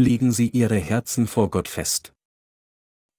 legen 0.00 0.32
sie 0.32 0.48
ihre 0.48 0.78
Herzen 0.78 1.26
vor 1.26 1.50
Gott 1.50 1.68
fest. 1.68 2.12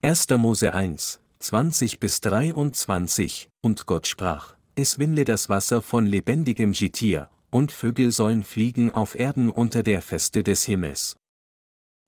1. 0.02 0.30
Mose 0.32 0.74
1, 0.74 1.20
20 1.40 2.00
bis 2.00 2.22
23, 2.22 3.50
und 3.62 3.86
Gott 3.86 4.08
sprach, 4.08 4.56
es 4.76 4.98
windle 4.98 5.26
das 5.26 5.48
Wasser 5.48 5.82
von 5.82 6.06
lebendigem 6.06 6.72
Getier, 6.72 7.30
und 7.52 7.72
Vögel 7.72 8.12
sollen 8.12 8.44
fliegen 8.44 8.92
auf 8.92 9.16
Erden 9.16 9.50
unter 9.50 9.84
der 9.84 10.02
Feste 10.02 10.44
des 10.44 10.64
Himmels. 10.64 11.18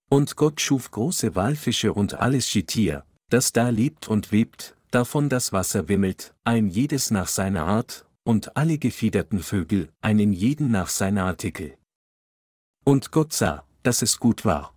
Und 0.10 0.36
Gott 0.36 0.62
schuf 0.62 0.90
große 0.90 1.36
Walfische 1.36 1.94
und 1.94 2.16
alles 2.16 2.52
Getier, 2.52 3.06
das 3.30 3.52
da 3.52 3.70
lebt 3.70 4.08
und 4.08 4.32
webt, 4.32 4.76
davon 4.92 5.30
das 5.30 5.54
Wasser 5.54 5.88
wimmelt, 5.88 6.34
ein 6.44 6.68
jedes 6.68 7.12
nach 7.12 7.28
seiner 7.28 7.66
Art, 7.66 8.06
und 8.24 8.56
alle 8.56 8.78
gefiederten 8.78 9.40
Vögel, 9.40 9.90
einen 10.02 10.32
jeden 10.32 10.72
nach 10.72 10.88
seiner 10.88 11.26
Artikel. 11.26 11.78
Und 12.86 13.12
Gott 13.12 13.34
sah, 13.34 13.66
dass 13.84 14.02
es 14.02 14.20
gut 14.20 14.46
war. 14.46 14.74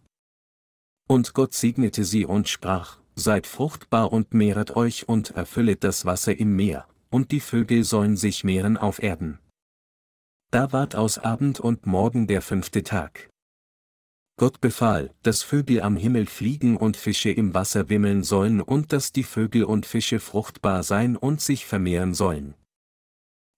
Und 1.09 1.34
Gott 1.34 1.55
segnete 1.55 2.05
sie 2.05 2.27
und 2.27 2.48
sprach, 2.48 2.98
Seid 3.15 3.46
fruchtbar 3.46 4.12
und 4.12 4.34
mehret 4.34 4.77
euch 4.77 5.09
und 5.09 5.30
erfüllet 5.30 5.82
das 5.84 6.05
Wasser 6.05 6.38
im 6.38 6.55
Meer, 6.55 6.87
und 7.09 7.32
die 7.32 7.41
Vögel 7.41 7.82
sollen 7.82 8.16
sich 8.16 8.45
mehren 8.45 8.77
auf 8.77 9.02
Erden. 9.02 9.38
Da 10.51 10.70
ward 10.73 10.95
aus 10.95 11.19
Abend 11.19 11.59
und 11.59 11.87
Morgen 11.87 12.27
der 12.27 12.42
fünfte 12.42 12.82
Tag. 12.82 13.30
Gott 14.38 14.60
befahl, 14.60 15.15
dass 15.23 15.43
Vögel 15.43 15.80
am 15.80 15.96
Himmel 15.96 16.27
fliegen 16.27 16.77
und 16.77 16.98
Fische 16.98 17.30
im 17.30 17.54
Wasser 17.54 17.88
wimmeln 17.88 18.23
sollen 18.23 18.60
und 18.60 18.93
dass 18.93 19.12
die 19.12 19.23
Vögel 19.23 19.65
und 19.65 19.87
Fische 19.87 20.20
fruchtbar 20.20 20.82
sein 20.82 21.16
und 21.16 21.41
sich 21.41 21.65
vermehren 21.65 22.12
sollen. 22.12 22.54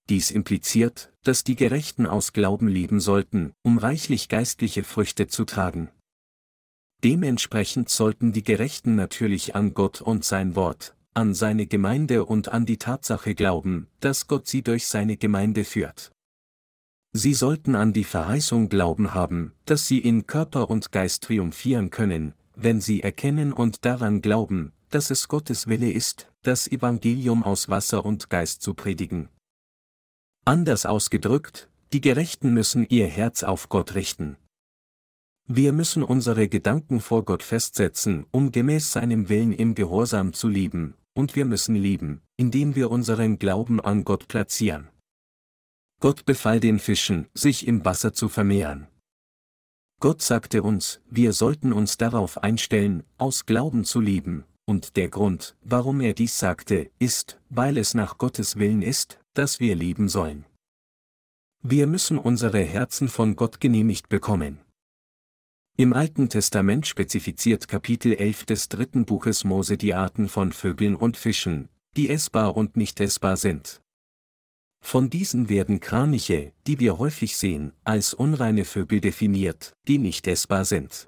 Dies 0.08 0.30
impliziert, 0.30 1.12
dass 1.22 1.44
die 1.44 1.56
Gerechten 1.56 2.06
aus 2.06 2.32
Glauben 2.32 2.68
leben 2.68 3.00
sollten, 3.00 3.52
um 3.62 3.76
reichlich 3.76 4.28
geistliche 4.28 4.82
Früchte 4.82 5.26
zu 5.26 5.44
tragen. 5.44 5.90
Dementsprechend 7.04 7.91
sollten 7.91 8.33
die 8.33 8.42
Gerechten 8.42 8.96
natürlich 8.96 9.55
an 9.55 9.74
Gott 9.74 10.00
und 10.00 10.24
sein 10.24 10.56
Wort, 10.56 10.96
an 11.14 11.34
seine 11.34 11.66
Gemeinde 11.66 12.24
und 12.24 12.48
an 12.48 12.64
die 12.64 12.78
Tatsache 12.78 13.34
glauben, 13.34 13.86
dass 14.00 14.27
Gott 14.27 14.48
sie 14.48 14.62
durch 14.62 14.86
seine 14.86 15.16
Gemeinde 15.16 15.64
führt. 15.64 16.11
Sie 17.12 17.34
sollten 17.34 17.74
an 17.74 17.92
die 17.92 18.05
Verheißung 18.05 18.68
Glauben 18.68 19.14
haben, 19.14 19.52
dass 19.64 19.86
sie 19.86 19.98
in 19.98 20.27
Körper 20.27 20.70
und 20.70 20.90
Geist 20.90 21.24
triumphieren 21.24 21.90
können, 21.90 22.34
wenn 22.55 22.80
sie 22.80 23.02
erkennen 23.02 23.52
und 23.52 23.84
daran 23.84 24.22
glauben, 24.22 24.72
dass 24.90 25.11
es 25.11 25.28
Gottes 25.28 25.68
Wille 25.68 25.90
ist, 25.90 26.30
das 26.42 26.66
Evangelium 26.66 27.42
aus 27.42 27.68
Wasser 27.68 28.05
und 28.05 28.30
Geist 28.30 28.62
zu 28.62 28.74
predigen. 28.74 29.28
Anders 30.48 30.86
ausgedrückt, 30.86 31.68
die 31.92 32.00
Gerechten 32.00 32.54
müssen 32.54 32.86
ihr 32.88 33.06
Herz 33.06 33.42
auf 33.42 33.68
Gott 33.68 33.94
richten. 33.94 34.38
Wir 35.46 35.74
müssen 35.74 36.02
unsere 36.02 36.48
Gedanken 36.48 37.02
vor 37.02 37.27
Gott 37.27 37.42
festsetzen, 37.42 38.24
um 38.30 38.50
gemäß 38.50 38.92
seinem 38.92 39.28
Willen 39.28 39.52
im 39.52 39.74
Gehorsam 39.74 40.32
zu 40.32 40.48
lieben, 40.48 40.94
und 41.12 41.36
wir 41.36 41.44
müssen 41.44 41.74
lieben, 41.74 42.22
indem 42.38 42.77
wir 42.77 42.90
unseren 42.90 43.38
Glauben 43.38 43.78
an 43.78 44.05
Gott 44.05 44.27
platzieren. 44.27 44.88
Gott 46.00 46.24
befahl 46.24 46.60
den 46.60 46.78
Fischen, 46.78 47.27
sich 47.34 47.66
im 47.66 47.84
Wasser 47.84 48.14
zu 48.14 48.30
vermehren. 48.30 48.86
Gott 50.00 50.22
sagte 50.22 50.62
uns, 50.62 51.02
wir 51.10 51.34
sollten 51.34 51.74
uns 51.74 51.98
darauf 51.98 52.42
einstellen, 52.42 53.05
aus 53.18 53.44
Glauben 53.44 53.84
zu 53.84 54.00
lieben, 54.00 54.46
und 54.64 54.96
der 54.96 55.10
Grund, 55.10 55.58
warum 55.60 56.00
er 56.00 56.14
dies 56.14 56.38
sagte, 56.38 56.90
ist, 56.98 57.38
weil 57.50 57.77
es 57.77 57.92
nach 57.92 58.16
Gottes 58.16 58.56
Willen 58.56 58.80
ist, 58.80 59.20
dass 59.39 59.61
wir 59.61 59.77
lieben 59.77 60.08
sollen. 60.08 60.44
Wir 61.62 61.86
müssen 61.86 62.19
unsere 62.19 62.61
Herzen 62.61 63.08
von 63.08 63.36
Gott 63.36 63.61
genehmigt 63.61 64.08
bekommen. 64.08 64.61
Im 65.77 65.92
Alten 65.92 66.28
Testament 66.28 66.89
spezifiziert 66.89 67.69
Kapitel 67.69 68.14
11 68.14 68.47
des 68.47 68.69
dritten 68.69 69.05
Buches 69.05 69.45
Mose 69.45 69.77
die 69.77 69.95
Arten 69.95 70.28
von 70.28 70.53
Vögeln 70.53 70.97
und 70.97 71.17
Fischen, 71.17 71.68
die 71.96 72.11
essbar 72.11 72.57
und 72.57 72.77
nicht 72.77 72.98
essbar 72.98 73.36
sind. 73.36 73.80
Von 74.85 75.08
diesen 75.08 75.48
werden 75.48 75.79
Kraniche, 75.79 76.52
die 76.67 76.80
wir 76.80 76.98
häufig 76.98 77.36
sehen, 77.36 77.73
als 77.85 78.14
unreine 78.14 78.64
Vögel 78.64 79.01
definiert, 79.01 79.73
die 79.86 79.98
nicht 79.98 80.27
essbar 80.27 80.64
sind. 80.64 81.07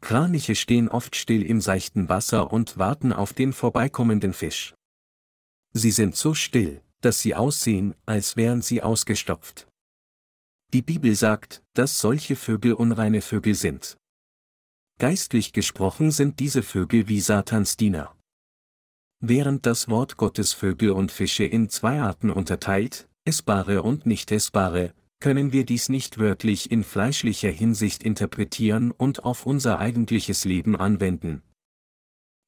Kraniche 0.00 0.56
stehen 0.56 0.88
oft 0.88 1.14
still 1.14 1.42
im 1.42 1.60
seichten 1.60 2.08
Wasser 2.08 2.52
und 2.52 2.76
warten 2.76 3.12
auf 3.12 3.32
den 3.34 3.52
vorbeikommenden 3.52 4.32
Fisch. 4.32 4.74
Sie 5.72 5.92
sind 5.92 6.16
so 6.16 6.34
still, 6.34 6.82
dass 7.00 7.20
sie 7.20 7.34
aussehen, 7.34 7.94
als 8.06 8.36
wären 8.36 8.62
sie 8.62 8.82
ausgestopft. 8.82 9.66
Die 10.72 10.82
Bibel 10.82 11.14
sagt, 11.14 11.62
dass 11.74 12.00
solche 12.00 12.36
Vögel 12.36 12.74
unreine 12.74 13.22
Vögel 13.22 13.54
sind. 13.54 13.96
Geistlich 14.98 15.52
gesprochen 15.52 16.10
sind 16.10 16.38
diese 16.40 16.62
Vögel 16.62 17.08
wie 17.08 17.20
Satans 17.20 17.76
Diener. 17.76 18.14
Während 19.20 19.66
das 19.66 19.88
Wort 19.88 20.16
Gottes 20.16 20.52
Vögel 20.52 20.90
und 20.92 21.10
Fische 21.10 21.44
in 21.44 21.68
zwei 21.68 22.00
Arten 22.00 22.30
unterteilt, 22.30 23.08
essbare 23.24 23.82
und 23.82 24.06
nicht 24.06 24.30
essbare, 24.30 24.94
können 25.20 25.52
wir 25.52 25.66
dies 25.66 25.88
nicht 25.88 26.18
wörtlich 26.18 26.70
in 26.70 26.84
fleischlicher 26.84 27.50
Hinsicht 27.50 28.02
interpretieren 28.02 28.90
und 28.90 29.24
auf 29.24 29.44
unser 29.44 29.78
eigentliches 29.78 30.44
Leben 30.44 30.76
anwenden. 30.76 31.42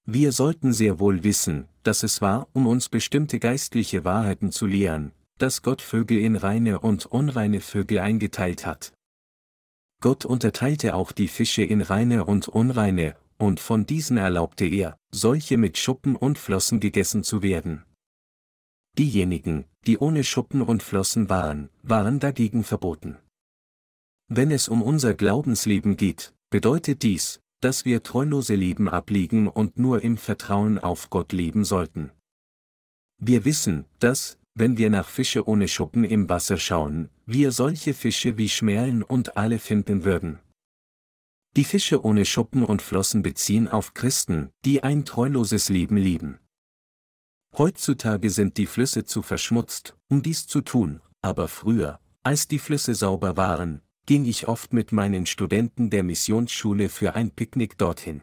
Wir 0.04 0.32
sollten 0.32 0.72
sehr 0.72 0.98
wohl 0.98 1.22
wissen, 1.24 1.68
dass 1.82 2.02
es 2.02 2.20
war, 2.20 2.48
um 2.52 2.66
uns 2.66 2.88
bestimmte 2.88 3.38
geistliche 3.38 4.04
Wahrheiten 4.04 4.52
zu 4.52 4.66
lehren, 4.66 5.12
dass 5.38 5.62
Gott 5.62 5.82
Vögel 5.82 6.18
in 6.18 6.36
reine 6.36 6.80
und 6.80 7.06
unreine 7.06 7.60
Vögel 7.60 7.98
eingeteilt 7.98 8.64
hat. 8.66 8.92
Gott 10.00 10.24
unterteilte 10.24 10.94
auch 10.94 11.12
die 11.12 11.28
Fische 11.28 11.62
in 11.62 11.80
reine 11.80 12.24
und 12.24 12.48
unreine, 12.48 13.16
und 13.38 13.60
von 13.60 13.86
diesen 13.86 14.16
erlaubte 14.16 14.64
er, 14.64 14.96
solche 15.10 15.56
mit 15.56 15.78
Schuppen 15.78 16.16
und 16.16 16.38
Flossen 16.38 16.80
gegessen 16.80 17.24
zu 17.24 17.42
werden. 17.42 17.84
Diejenigen, 18.98 19.64
die 19.86 19.98
ohne 19.98 20.22
Schuppen 20.22 20.62
und 20.62 20.82
Flossen 20.82 21.28
waren, 21.28 21.70
waren 21.82 22.20
dagegen 22.20 22.62
verboten. 22.62 23.16
Wenn 24.28 24.50
es 24.50 24.68
um 24.68 24.82
unser 24.82 25.14
Glaubensleben 25.14 25.96
geht, 25.96 26.34
bedeutet 26.50 27.02
dies, 27.02 27.40
dass 27.62 27.84
wir 27.84 28.02
treulose 28.02 28.54
Leben 28.54 28.88
ablegen 28.88 29.48
und 29.48 29.78
nur 29.78 30.02
im 30.02 30.16
Vertrauen 30.16 30.78
auf 30.78 31.10
Gott 31.10 31.32
leben 31.32 31.64
sollten. 31.64 32.10
Wir 33.18 33.44
wissen, 33.44 33.84
dass, 34.00 34.38
wenn 34.54 34.76
wir 34.78 34.90
nach 34.90 35.08
Fische 35.08 35.46
ohne 35.48 35.68
Schuppen 35.68 36.02
im 36.04 36.28
Wasser 36.28 36.58
schauen, 36.58 37.08
wir 37.24 37.52
solche 37.52 37.94
Fische 37.94 38.36
wie 38.36 38.48
Schmerlen 38.48 39.02
und 39.04 39.36
alle 39.36 39.60
finden 39.60 40.04
würden. 40.04 40.40
Die 41.56 41.64
Fische 41.64 42.04
ohne 42.04 42.24
Schuppen 42.24 42.64
und 42.64 42.82
Flossen 42.82 43.22
beziehen 43.22 43.68
auf 43.68 43.94
Christen, 43.94 44.50
die 44.64 44.82
ein 44.82 45.04
treuloses 45.04 45.68
Leben 45.68 45.96
lieben. 45.96 46.40
Heutzutage 47.56 48.30
sind 48.30 48.56
die 48.56 48.66
Flüsse 48.66 49.04
zu 49.04 49.22
verschmutzt, 49.22 49.94
um 50.08 50.22
dies 50.22 50.46
zu 50.46 50.62
tun, 50.62 51.00
aber 51.20 51.46
früher, 51.46 52.00
als 52.24 52.48
die 52.48 52.58
Flüsse 52.58 52.94
sauber 52.94 53.36
waren, 53.36 53.82
ging 54.06 54.24
ich 54.24 54.48
oft 54.48 54.72
mit 54.72 54.92
meinen 54.92 55.26
Studenten 55.26 55.90
der 55.90 56.02
Missionsschule 56.02 56.88
für 56.88 57.14
ein 57.14 57.30
Picknick 57.30 57.78
dorthin. 57.78 58.22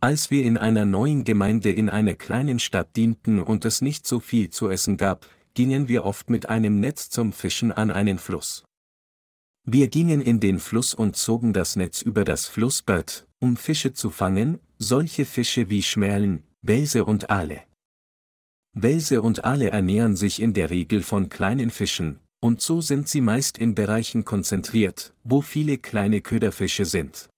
Als 0.00 0.30
wir 0.30 0.44
in 0.44 0.56
einer 0.56 0.84
neuen 0.84 1.24
Gemeinde 1.24 1.72
in 1.72 1.88
einer 1.88 2.14
kleinen 2.14 2.60
Stadt 2.60 2.94
dienten 2.96 3.42
und 3.42 3.64
es 3.64 3.80
nicht 3.80 4.06
so 4.06 4.20
viel 4.20 4.50
zu 4.50 4.70
essen 4.70 4.96
gab, 4.96 5.26
gingen 5.54 5.88
wir 5.88 6.04
oft 6.04 6.30
mit 6.30 6.48
einem 6.48 6.78
Netz 6.78 7.10
zum 7.10 7.32
Fischen 7.32 7.72
an 7.72 7.90
einen 7.90 8.18
Fluss. 8.18 8.64
Wir 9.64 9.88
gingen 9.88 10.20
in 10.20 10.38
den 10.38 10.60
Fluss 10.60 10.94
und 10.94 11.16
zogen 11.16 11.52
das 11.52 11.74
Netz 11.74 12.00
über 12.00 12.24
das 12.24 12.46
Flussbett, 12.46 13.26
um 13.40 13.56
Fische 13.56 13.92
zu 13.92 14.10
fangen, 14.10 14.60
solche 14.78 15.24
Fische 15.24 15.68
wie 15.68 15.82
Schmerlen, 15.82 16.44
Welse 16.62 17.04
und 17.04 17.28
Aale. 17.28 17.64
Welse 18.72 19.20
und 19.20 19.44
Aale 19.44 19.70
ernähren 19.70 20.14
sich 20.14 20.40
in 20.40 20.54
der 20.54 20.70
Regel 20.70 21.02
von 21.02 21.28
kleinen 21.28 21.70
Fischen, 21.70 22.20
und 22.40 22.60
so 22.60 22.80
sind 22.80 23.08
sie 23.08 23.20
meist 23.20 23.58
in 23.58 23.74
Bereichen 23.74 24.24
konzentriert, 24.24 25.14
wo 25.24 25.40
viele 25.40 25.78
kleine 25.78 26.20
Köderfische 26.20 26.84
sind. 26.84 27.28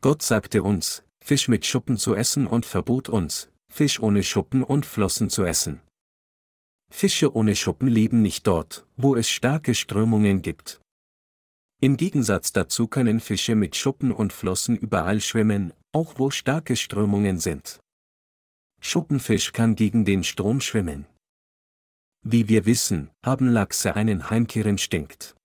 Gott 0.00 0.22
sagte 0.22 0.62
uns, 0.62 1.02
Fisch 1.22 1.48
mit 1.48 1.66
Schuppen 1.66 1.98
zu 1.98 2.14
essen 2.14 2.46
und 2.46 2.64
verbot 2.64 3.08
uns, 3.08 3.50
Fisch 3.70 4.00
ohne 4.00 4.22
Schuppen 4.22 4.62
und 4.62 4.86
Flossen 4.86 5.28
zu 5.28 5.44
essen. 5.44 5.80
Fische 6.90 7.34
ohne 7.34 7.54
Schuppen 7.54 7.88
leben 7.88 8.22
nicht 8.22 8.46
dort, 8.46 8.86
wo 8.96 9.14
es 9.14 9.28
starke 9.28 9.74
Strömungen 9.74 10.40
gibt. 10.40 10.80
Im 11.80 11.96
Gegensatz 11.96 12.52
dazu 12.52 12.88
können 12.88 13.20
Fische 13.20 13.54
mit 13.54 13.76
Schuppen 13.76 14.10
und 14.10 14.32
Flossen 14.32 14.76
überall 14.76 15.20
schwimmen, 15.20 15.72
auch 15.92 16.18
wo 16.18 16.30
starke 16.30 16.76
Strömungen 16.76 17.38
sind. 17.38 17.80
Schuppenfisch 18.80 19.52
kann 19.52 19.76
gegen 19.76 20.04
den 20.04 20.24
Strom 20.24 20.60
schwimmen. 20.60 21.06
Wie 22.22 22.48
wir 22.48 22.66
wissen, 22.66 23.10
haben 23.24 23.48
Lachse 23.48 23.96
einen 23.96 24.30
Heimkehrinstinkt. 24.30 25.36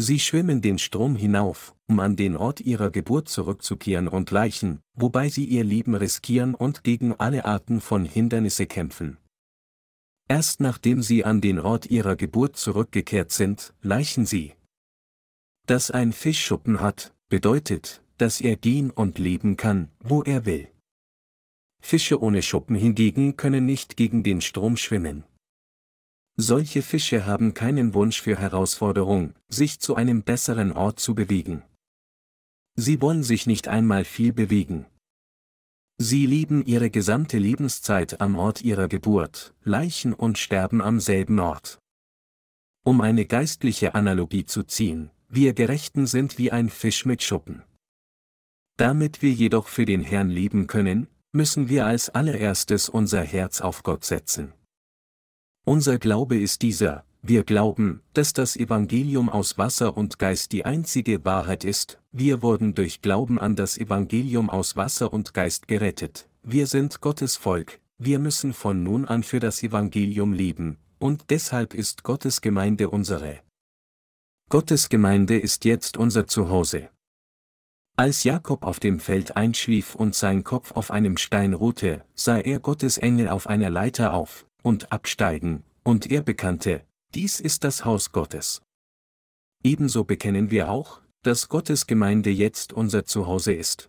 Sie 0.00 0.20
schwimmen 0.20 0.60
den 0.60 0.78
Strom 0.78 1.16
hinauf, 1.16 1.74
um 1.88 1.98
an 1.98 2.14
den 2.14 2.36
Ort 2.36 2.60
ihrer 2.60 2.90
Geburt 2.90 3.28
zurückzukehren 3.28 4.06
und 4.06 4.30
Leichen, 4.30 4.80
wobei 4.94 5.28
sie 5.28 5.44
ihr 5.44 5.64
Leben 5.64 5.94
riskieren 5.94 6.54
und 6.54 6.84
gegen 6.84 7.14
alle 7.14 7.44
Arten 7.44 7.80
von 7.80 8.04
Hindernisse 8.04 8.66
kämpfen. 8.66 9.18
Erst 10.28 10.60
nachdem 10.60 11.02
sie 11.02 11.24
an 11.24 11.40
den 11.40 11.58
Ort 11.58 11.86
ihrer 11.86 12.14
Geburt 12.14 12.56
zurückgekehrt 12.56 13.32
sind, 13.32 13.74
leichen 13.82 14.26
sie. 14.26 14.54
Dass 15.66 15.90
ein 15.90 16.12
Fisch 16.12 16.44
Schuppen 16.44 16.80
hat, 16.80 17.14
bedeutet, 17.28 18.02
dass 18.18 18.40
er 18.40 18.56
gehen 18.56 18.90
und 18.90 19.18
leben 19.18 19.56
kann, 19.56 19.90
wo 20.00 20.22
er 20.22 20.44
will. 20.44 20.68
Fische 21.80 22.20
ohne 22.20 22.42
Schuppen 22.42 22.76
hingegen 22.76 23.36
können 23.36 23.64
nicht 23.64 23.96
gegen 23.96 24.22
den 24.22 24.40
Strom 24.40 24.76
schwimmen. 24.76 25.24
Solche 26.40 26.82
Fische 26.82 27.26
haben 27.26 27.52
keinen 27.52 27.94
Wunsch 27.94 28.22
für 28.22 28.38
Herausforderung, 28.38 29.34
sich 29.48 29.80
zu 29.80 29.96
einem 29.96 30.22
besseren 30.22 30.70
Ort 30.70 31.00
zu 31.00 31.16
bewegen. 31.16 31.64
Sie 32.76 33.00
wollen 33.02 33.24
sich 33.24 33.48
nicht 33.48 33.66
einmal 33.66 34.04
viel 34.04 34.32
bewegen. 34.32 34.86
Sie 36.00 36.26
lieben 36.26 36.64
ihre 36.64 36.90
gesamte 36.90 37.38
Lebenszeit 37.38 38.20
am 38.20 38.36
Ort 38.36 38.62
ihrer 38.62 38.86
Geburt, 38.86 39.52
Leichen 39.64 40.14
und 40.14 40.38
sterben 40.38 40.80
am 40.80 41.00
selben 41.00 41.40
Ort. 41.40 41.80
Um 42.84 43.00
eine 43.00 43.26
geistliche 43.26 43.96
Analogie 43.96 44.44
zu 44.44 44.62
ziehen, 44.62 45.10
wir 45.28 45.54
Gerechten 45.54 46.06
sind 46.06 46.38
wie 46.38 46.52
ein 46.52 46.70
Fisch 46.70 47.04
mit 47.04 47.24
Schuppen. 47.24 47.64
Damit 48.76 49.22
wir 49.22 49.32
jedoch 49.32 49.66
für 49.66 49.86
den 49.86 50.04
Herrn 50.04 50.30
leben 50.30 50.68
können, 50.68 51.08
müssen 51.32 51.68
wir 51.68 51.84
als 51.84 52.10
allererstes 52.10 52.88
unser 52.88 53.22
Herz 53.22 53.60
auf 53.60 53.82
Gott 53.82 54.04
setzen. 54.04 54.52
Unser 55.68 55.98
Glaube 55.98 56.38
ist 56.38 56.62
dieser, 56.62 57.04
wir 57.20 57.44
glauben, 57.44 58.00
dass 58.14 58.32
das 58.32 58.56
Evangelium 58.56 59.28
aus 59.28 59.58
Wasser 59.58 59.98
und 59.98 60.18
Geist 60.18 60.52
die 60.52 60.64
einzige 60.64 61.26
Wahrheit 61.26 61.62
ist, 61.62 61.98
wir 62.10 62.40
wurden 62.40 62.74
durch 62.74 63.02
Glauben 63.02 63.38
an 63.38 63.54
das 63.54 63.76
Evangelium 63.76 64.48
aus 64.48 64.76
Wasser 64.76 65.12
und 65.12 65.34
Geist 65.34 65.68
gerettet, 65.68 66.26
wir 66.42 66.66
sind 66.66 67.02
Gottes 67.02 67.36
Volk, 67.36 67.80
wir 67.98 68.18
müssen 68.18 68.54
von 68.54 68.82
nun 68.82 69.04
an 69.04 69.22
für 69.22 69.40
das 69.40 69.62
Evangelium 69.62 70.32
leben, 70.32 70.78
und 70.98 71.24
deshalb 71.28 71.74
ist 71.74 72.02
Gottes 72.02 72.40
Gemeinde 72.40 72.88
unsere. 72.88 73.40
Gottes 74.48 74.88
Gemeinde 74.88 75.38
ist 75.38 75.66
jetzt 75.66 75.98
unser 75.98 76.26
Zuhause. 76.26 76.88
Als 77.94 78.24
Jakob 78.24 78.64
auf 78.64 78.80
dem 78.80 79.00
Feld 79.00 79.36
einschlief 79.36 79.94
und 79.94 80.14
sein 80.14 80.44
Kopf 80.44 80.72
auf 80.72 80.90
einem 80.90 81.18
Stein 81.18 81.52
ruhte, 81.52 82.06
sah 82.14 82.38
er 82.38 82.58
Gottes 82.58 82.96
Engel 82.96 83.28
auf 83.28 83.46
einer 83.48 83.68
Leiter 83.68 84.14
auf 84.14 84.47
und 84.68 84.92
absteigen, 84.92 85.64
und 85.82 86.10
er 86.10 86.20
bekannte, 86.20 86.84
dies 87.14 87.40
ist 87.40 87.64
das 87.64 87.86
Haus 87.86 88.12
Gottes. 88.12 88.60
Ebenso 89.64 90.04
bekennen 90.04 90.50
wir 90.50 90.68
auch, 90.68 91.00
dass 91.22 91.48
Gottes 91.48 91.86
Gemeinde 91.86 92.28
jetzt 92.28 92.74
unser 92.74 93.06
Zuhause 93.06 93.54
ist. 93.54 93.88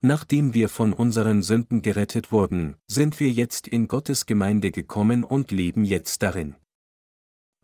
Nachdem 0.00 0.54
wir 0.54 0.68
von 0.68 0.92
unseren 0.92 1.42
Sünden 1.42 1.82
gerettet 1.82 2.30
wurden, 2.30 2.76
sind 2.86 3.18
wir 3.18 3.30
jetzt 3.32 3.66
in 3.66 3.88
Gottes 3.88 4.26
Gemeinde 4.26 4.70
gekommen 4.70 5.24
und 5.24 5.50
leben 5.50 5.84
jetzt 5.84 6.22
darin. 6.22 6.54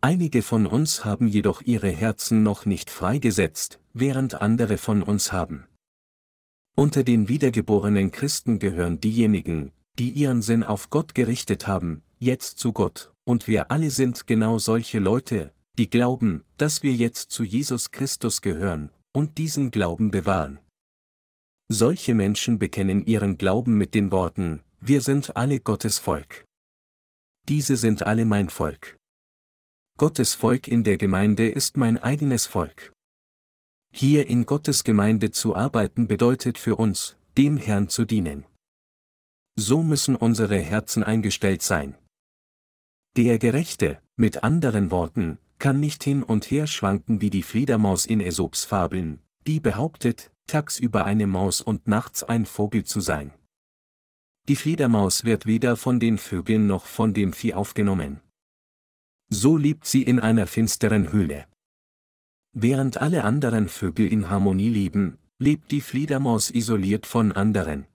Einige 0.00 0.42
von 0.42 0.66
uns 0.66 1.04
haben 1.04 1.28
jedoch 1.28 1.62
ihre 1.62 1.90
Herzen 1.90 2.42
noch 2.42 2.66
nicht 2.66 2.90
freigesetzt, 2.90 3.78
während 3.92 4.34
andere 4.34 4.78
von 4.78 5.04
uns 5.04 5.30
haben. 5.30 5.68
Unter 6.74 7.04
den 7.04 7.28
wiedergeborenen 7.28 8.10
Christen 8.10 8.58
gehören 8.58 9.00
diejenigen, 9.00 9.70
die 10.00 10.12
ihren 10.12 10.40
Sinn 10.40 10.64
auf 10.64 10.88
Gott 10.88 11.14
gerichtet 11.14 11.66
haben, 11.66 12.02
jetzt 12.18 12.58
zu 12.58 12.72
Gott, 12.72 13.12
und 13.24 13.46
wir 13.46 13.70
alle 13.70 13.90
sind 13.90 14.26
genau 14.26 14.56
solche 14.56 14.98
Leute, 14.98 15.52
die 15.76 15.90
glauben, 15.90 16.42
dass 16.56 16.82
wir 16.82 16.94
jetzt 16.94 17.30
zu 17.30 17.44
Jesus 17.44 17.90
Christus 17.90 18.40
gehören, 18.40 18.90
und 19.12 19.36
diesen 19.36 19.70
Glauben 19.70 20.10
bewahren. 20.10 20.58
Solche 21.68 22.14
Menschen 22.14 22.58
bekennen 22.58 23.04
ihren 23.04 23.36
Glauben 23.36 23.76
mit 23.76 23.94
den 23.94 24.10
Worten, 24.10 24.62
wir 24.80 25.02
sind 25.02 25.36
alle 25.36 25.60
Gottes 25.60 25.98
Volk. 25.98 26.46
Diese 27.50 27.76
sind 27.76 28.02
alle 28.02 28.24
mein 28.24 28.48
Volk. 28.48 28.96
Gottes 29.98 30.32
Volk 30.32 30.66
in 30.66 30.82
der 30.82 30.96
Gemeinde 30.96 31.46
ist 31.46 31.76
mein 31.76 31.98
eigenes 31.98 32.46
Volk. 32.46 32.90
Hier 33.92 34.28
in 34.28 34.46
Gottes 34.46 34.82
Gemeinde 34.82 35.30
zu 35.30 35.54
arbeiten 35.54 36.08
bedeutet 36.08 36.56
für 36.56 36.76
uns, 36.76 37.18
dem 37.36 37.58
Herrn 37.58 37.90
zu 37.90 38.06
dienen. 38.06 38.46
So 39.60 39.82
müssen 39.82 40.16
unsere 40.16 40.58
Herzen 40.58 41.02
eingestellt 41.04 41.60
sein. 41.60 41.94
Der 43.14 43.38
Gerechte, 43.38 44.00
mit 44.16 44.42
anderen 44.42 44.90
Worten, 44.90 45.36
kann 45.58 45.80
nicht 45.80 46.02
hin 46.02 46.22
und 46.22 46.50
her 46.50 46.66
schwanken 46.66 47.20
wie 47.20 47.28
die 47.28 47.42
Fledermaus 47.42 48.06
in 48.06 48.22
Aesops 48.22 48.64
Fabeln, 48.64 49.20
die 49.46 49.60
behauptet, 49.60 50.32
tagsüber 50.46 51.04
eine 51.04 51.26
Maus 51.26 51.60
und 51.60 51.86
nachts 51.86 52.22
ein 52.22 52.46
Vogel 52.46 52.84
zu 52.84 53.00
sein. 53.00 53.34
Die 54.48 54.56
Fledermaus 54.56 55.24
wird 55.24 55.44
weder 55.44 55.76
von 55.76 56.00
den 56.00 56.16
Vögeln 56.16 56.66
noch 56.66 56.86
von 56.86 57.12
dem 57.12 57.34
Vieh 57.34 57.52
aufgenommen. 57.52 58.22
So 59.28 59.58
lebt 59.58 59.84
sie 59.84 60.02
in 60.02 60.20
einer 60.20 60.46
finsteren 60.46 61.12
Höhle. 61.12 61.44
Während 62.54 62.96
alle 62.96 63.24
anderen 63.24 63.68
Vögel 63.68 64.10
in 64.10 64.30
Harmonie 64.30 64.70
leben, 64.70 65.18
lebt 65.38 65.70
die 65.70 65.82
Fledermaus 65.82 66.50
isoliert 66.50 67.04
von 67.04 67.32
anderen. 67.32 67.89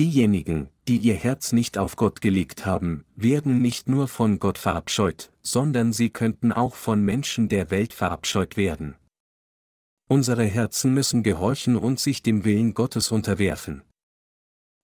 Diejenigen, 0.00 0.70
die 0.88 0.96
ihr 0.96 1.14
Herz 1.14 1.52
nicht 1.52 1.76
auf 1.76 1.94
Gott 1.96 2.22
gelegt 2.22 2.64
haben, 2.64 3.04
werden 3.16 3.60
nicht 3.60 3.86
nur 3.86 4.08
von 4.08 4.38
Gott 4.38 4.56
verabscheut, 4.56 5.30
sondern 5.42 5.92
sie 5.92 6.08
könnten 6.08 6.52
auch 6.52 6.74
von 6.74 7.04
Menschen 7.04 7.50
der 7.50 7.70
Welt 7.70 7.92
verabscheut 7.92 8.56
werden. 8.56 8.94
Unsere 10.08 10.44
Herzen 10.44 10.94
müssen 10.94 11.22
gehorchen 11.22 11.76
und 11.76 12.00
sich 12.00 12.22
dem 12.22 12.46
Willen 12.46 12.72
Gottes 12.72 13.10
unterwerfen. 13.10 13.82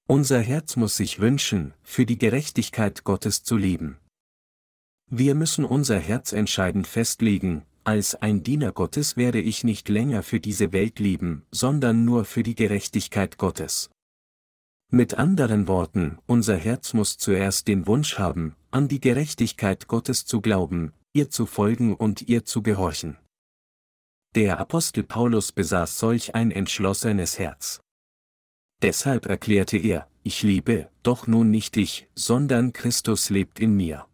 Unser 0.06 0.40
Herz 0.40 0.76
muss 0.76 0.98
sich 0.98 1.18
wünschen, 1.18 1.72
für 1.82 2.04
die 2.04 2.18
Gerechtigkeit 2.18 3.04
Gottes 3.04 3.42
zu 3.42 3.56
leben. 3.56 3.96
Wir 5.10 5.34
müssen 5.34 5.64
unser 5.64 5.98
Herz 5.98 6.34
entscheidend 6.34 6.86
festlegen, 6.86 7.62
als 7.84 8.16
ein 8.16 8.42
Diener 8.42 8.70
Gottes 8.70 9.16
werde 9.16 9.40
ich 9.40 9.64
nicht 9.64 9.88
länger 9.88 10.22
für 10.22 10.40
diese 10.40 10.74
Welt 10.74 10.98
leben, 10.98 11.46
sondern 11.50 12.04
nur 12.04 12.26
für 12.26 12.42
die 12.42 12.54
Gerechtigkeit 12.54 13.38
Gottes. 13.38 13.88
Mit 14.90 15.14
anderen 15.14 15.66
Worten, 15.66 16.18
unser 16.26 16.56
Herz 16.56 16.94
muss 16.94 17.18
zuerst 17.18 17.66
den 17.66 17.88
Wunsch 17.88 18.18
haben, 18.18 18.54
an 18.70 18.86
die 18.86 19.00
Gerechtigkeit 19.00 19.88
Gottes 19.88 20.26
zu 20.26 20.40
glauben, 20.40 20.92
ihr 21.12 21.28
zu 21.28 21.44
folgen 21.46 21.94
und 21.94 22.22
ihr 22.22 22.44
zu 22.44 22.62
gehorchen. 22.62 23.16
Der 24.36 24.60
Apostel 24.60 25.02
Paulus 25.02 25.50
besaß 25.50 25.98
solch 25.98 26.36
ein 26.36 26.52
entschlossenes 26.52 27.38
Herz. 27.38 27.80
Deshalb 28.80 29.26
erklärte 29.26 29.76
er, 29.76 30.08
ich 30.22 30.42
liebe, 30.42 30.88
doch 31.02 31.26
nun 31.26 31.50
nicht 31.50 31.76
ich, 31.76 32.08
sondern 32.14 32.72
Christus 32.72 33.28
lebt 33.30 33.58
in 33.58 33.74
mir. 33.74 34.06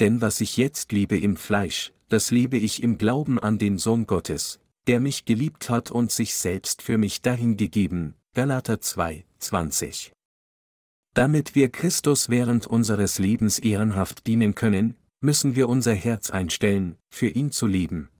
Denn 0.00 0.22
was 0.22 0.40
ich 0.40 0.56
jetzt 0.56 0.92
liebe 0.92 1.18
im 1.18 1.36
Fleisch, 1.36 1.92
das 2.08 2.30
liebe 2.30 2.56
ich 2.56 2.82
im 2.82 2.96
Glauben 2.96 3.38
an 3.38 3.58
den 3.58 3.76
Sohn 3.76 4.06
Gottes, 4.06 4.60
der 4.86 5.00
mich 5.00 5.26
geliebt 5.26 5.68
hat 5.68 5.90
und 5.90 6.10
sich 6.10 6.36
selbst 6.36 6.80
für 6.80 6.96
mich 6.96 7.20
dahingegeben, 7.20 8.14
Galater 8.38 8.80
2, 8.80 9.24
20. 9.40 10.12
Damit 11.12 11.56
wir 11.56 11.70
Christus 11.70 12.28
während 12.28 12.68
unseres 12.68 13.18
Lebens 13.18 13.58
ehrenhaft 13.58 14.28
dienen 14.28 14.54
können, 14.54 14.96
müssen 15.20 15.56
wir 15.56 15.68
unser 15.68 15.92
Herz 15.92 16.30
einstellen, 16.30 16.96
für 17.12 17.26
ihn 17.26 17.50
zu 17.50 17.66
leben. 17.66 18.10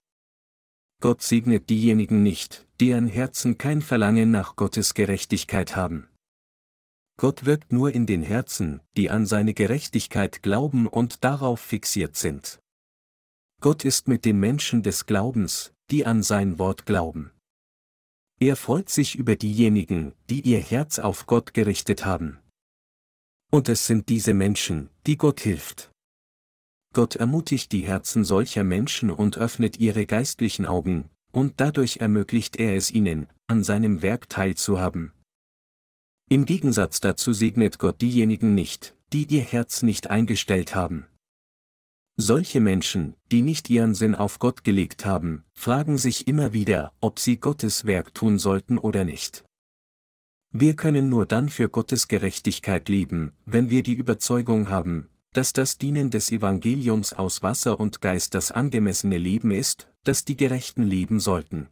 Gott 1.01 1.21
segnet 1.21 1.69
diejenigen 1.69 2.21
nicht, 2.21 2.67
deren 2.81 3.07
Herzen 3.07 3.57
kein 3.57 3.81
Verlangen 3.81 4.29
nach 4.29 4.57
Gottes 4.57 4.93
Gerechtigkeit 4.93 5.77
haben. 5.77 6.09
Gott 7.15 7.45
wirkt 7.45 7.71
nur 7.71 7.93
in 7.93 8.05
den 8.05 8.21
Herzen, 8.21 8.81
die 8.97 9.09
an 9.09 9.25
seine 9.25 9.53
Gerechtigkeit 9.53 10.43
glauben 10.43 10.85
und 10.85 11.23
darauf 11.23 11.61
fixiert 11.61 12.17
sind. 12.17 12.59
Gott 13.61 13.85
ist 13.85 14.09
mit 14.09 14.25
den 14.25 14.37
Menschen 14.37 14.83
des 14.83 15.05
Glaubens, 15.05 15.71
die 15.91 16.05
an 16.05 16.23
sein 16.23 16.59
Wort 16.59 16.85
glauben. 16.85 17.31
Er 18.41 18.55
freut 18.55 18.89
sich 18.89 19.15
über 19.15 19.35
diejenigen, 19.35 20.13
die 20.29 20.39
ihr 20.41 20.59
Herz 20.59 20.97
auf 20.97 21.25
Gott 21.25 21.53
gerichtet 21.53 22.05
haben. 22.05 22.39
Und 23.51 23.67
es 23.67 23.85
sind 23.85 24.07
diese 24.07 24.33
Menschen, 24.33 24.89
die 25.05 25.17
Gott 25.17 25.41
hilft. 25.41 25.91
Gott 26.93 27.17
ermutigt 27.17 27.73
die 27.73 27.81
Herzen 27.81 28.23
solcher 28.23 28.63
Menschen 28.63 29.11
und 29.11 29.37
öffnet 29.37 29.77
ihre 29.79 30.05
geistlichen 30.05 30.65
Augen, 30.65 31.09
und 31.31 31.59
dadurch 31.59 31.97
ermöglicht 31.97 32.55
er 32.55 32.75
es 32.75 32.91
ihnen, 32.91 33.27
an 33.47 33.63
seinem 33.63 34.01
Werk 34.01 34.29
teilzuhaben. 34.29 35.11
Im 36.29 36.45
Gegensatz 36.45 37.01
dazu 37.01 37.33
segnet 37.33 37.77
Gott 37.77 38.01
diejenigen 38.01 38.55
nicht, 38.55 38.95
die 39.11 39.25
ihr 39.25 39.41
Herz 39.41 39.83
nicht 39.83 40.09
eingestellt 40.09 40.75
haben. 40.75 41.07
Solche 42.21 42.59
Menschen, 42.59 43.15
die 43.31 43.41
nicht 43.41 43.69
ihren 43.69 43.95
Sinn 43.95 44.13
auf 44.13 44.39
Gott 44.39 44.65
gelegt 44.65 45.05
haben, 45.05 45.45
fragen 45.53 45.97
sich 45.97 46.27
immer 46.27 46.51
wieder, 46.51 46.91
ob 46.99 47.17
sie 47.17 47.37
Gottes 47.37 47.85
Werk 47.85 48.13
tun 48.13 48.39
sollten 48.39 48.77
oder 48.77 49.05
nicht. 49.05 49.45
Wir 50.51 50.75
können 50.75 51.07
nur 51.07 51.25
dann 51.25 51.47
für 51.47 51.69
Gottes 51.69 52.09
Gerechtigkeit 52.09 52.89
leben, 52.89 53.31
wenn 53.45 53.69
wir 53.69 53.83
die 53.83 53.93
Überzeugung 53.93 54.67
haben, 54.67 55.07
dass 55.31 55.53
das 55.53 55.77
Dienen 55.77 56.09
des 56.09 56.29
Evangeliums 56.29 57.13
aus 57.13 57.41
Wasser 57.41 57.79
und 57.79 58.01
Geist 58.01 58.35
das 58.35 58.51
angemessene 58.51 59.17
Leben 59.17 59.51
ist, 59.51 59.87
das 60.03 60.25
die 60.25 60.35
Gerechten 60.35 60.83
leben 60.83 61.21
sollten. 61.21 61.69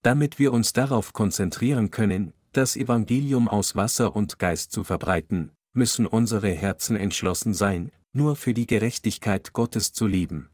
Damit 0.00 0.38
wir 0.38 0.54
uns 0.54 0.72
darauf 0.72 1.12
konzentrieren 1.12 1.90
können, 1.90 2.32
das 2.52 2.76
Evangelium 2.76 3.48
aus 3.48 3.76
Wasser 3.76 4.16
und 4.16 4.38
Geist 4.38 4.72
zu 4.72 4.84
verbreiten, 4.84 5.50
müssen 5.74 6.06
unsere 6.06 6.48
Herzen 6.48 6.96
entschlossen 6.96 7.52
sein, 7.52 7.92
nur 8.14 8.36
für 8.36 8.54
die 8.54 8.66
Gerechtigkeit 8.66 9.52
Gottes 9.52 9.92
zu 9.92 10.06
leben. 10.06 10.48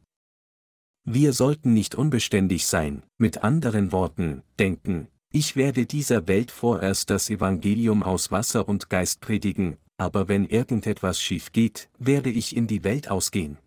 Wir 1.05 1.33
sollten 1.33 1.73
nicht 1.73 1.95
unbeständig 1.95 2.67
sein, 2.67 3.03
mit 3.17 3.45
anderen 3.45 3.93
Worten, 3.93 4.43
denken, 4.59 5.09
ich 5.33 5.55
werde 5.55 5.87
dieser 5.87 6.27
Welt 6.27 6.51
vorerst 6.51 7.09
das 7.09 7.31
Evangelium 7.31 8.03
aus 8.03 8.33
Wasser 8.33 8.69
und 8.69 8.91
Geist 8.91 9.21
predigen, 9.21 9.77
aber 9.97 10.29
wenn 10.29 10.45
irgendetwas 10.45 11.21
schief 11.21 11.53
geht, 11.53 11.89
werde 11.99 12.31
ich 12.31 12.57
in 12.57 12.67
die 12.67 12.83
Welt 12.83 13.11
ausgehen. 13.11 13.59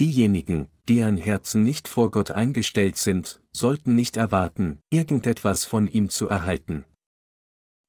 Diejenigen, 0.00 0.68
deren 0.88 1.16
Herzen 1.16 1.62
nicht 1.62 1.88
vor 1.88 2.10
Gott 2.10 2.30
eingestellt 2.30 2.96
sind, 2.96 3.40
sollten 3.52 3.94
nicht 3.94 4.16
erwarten, 4.16 4.78
irgendetwas 4.90 5.64
von 5.64 5.88
ihm 5.88 6.08
zu 6.10 6.28
erhalten. 6.28 6.84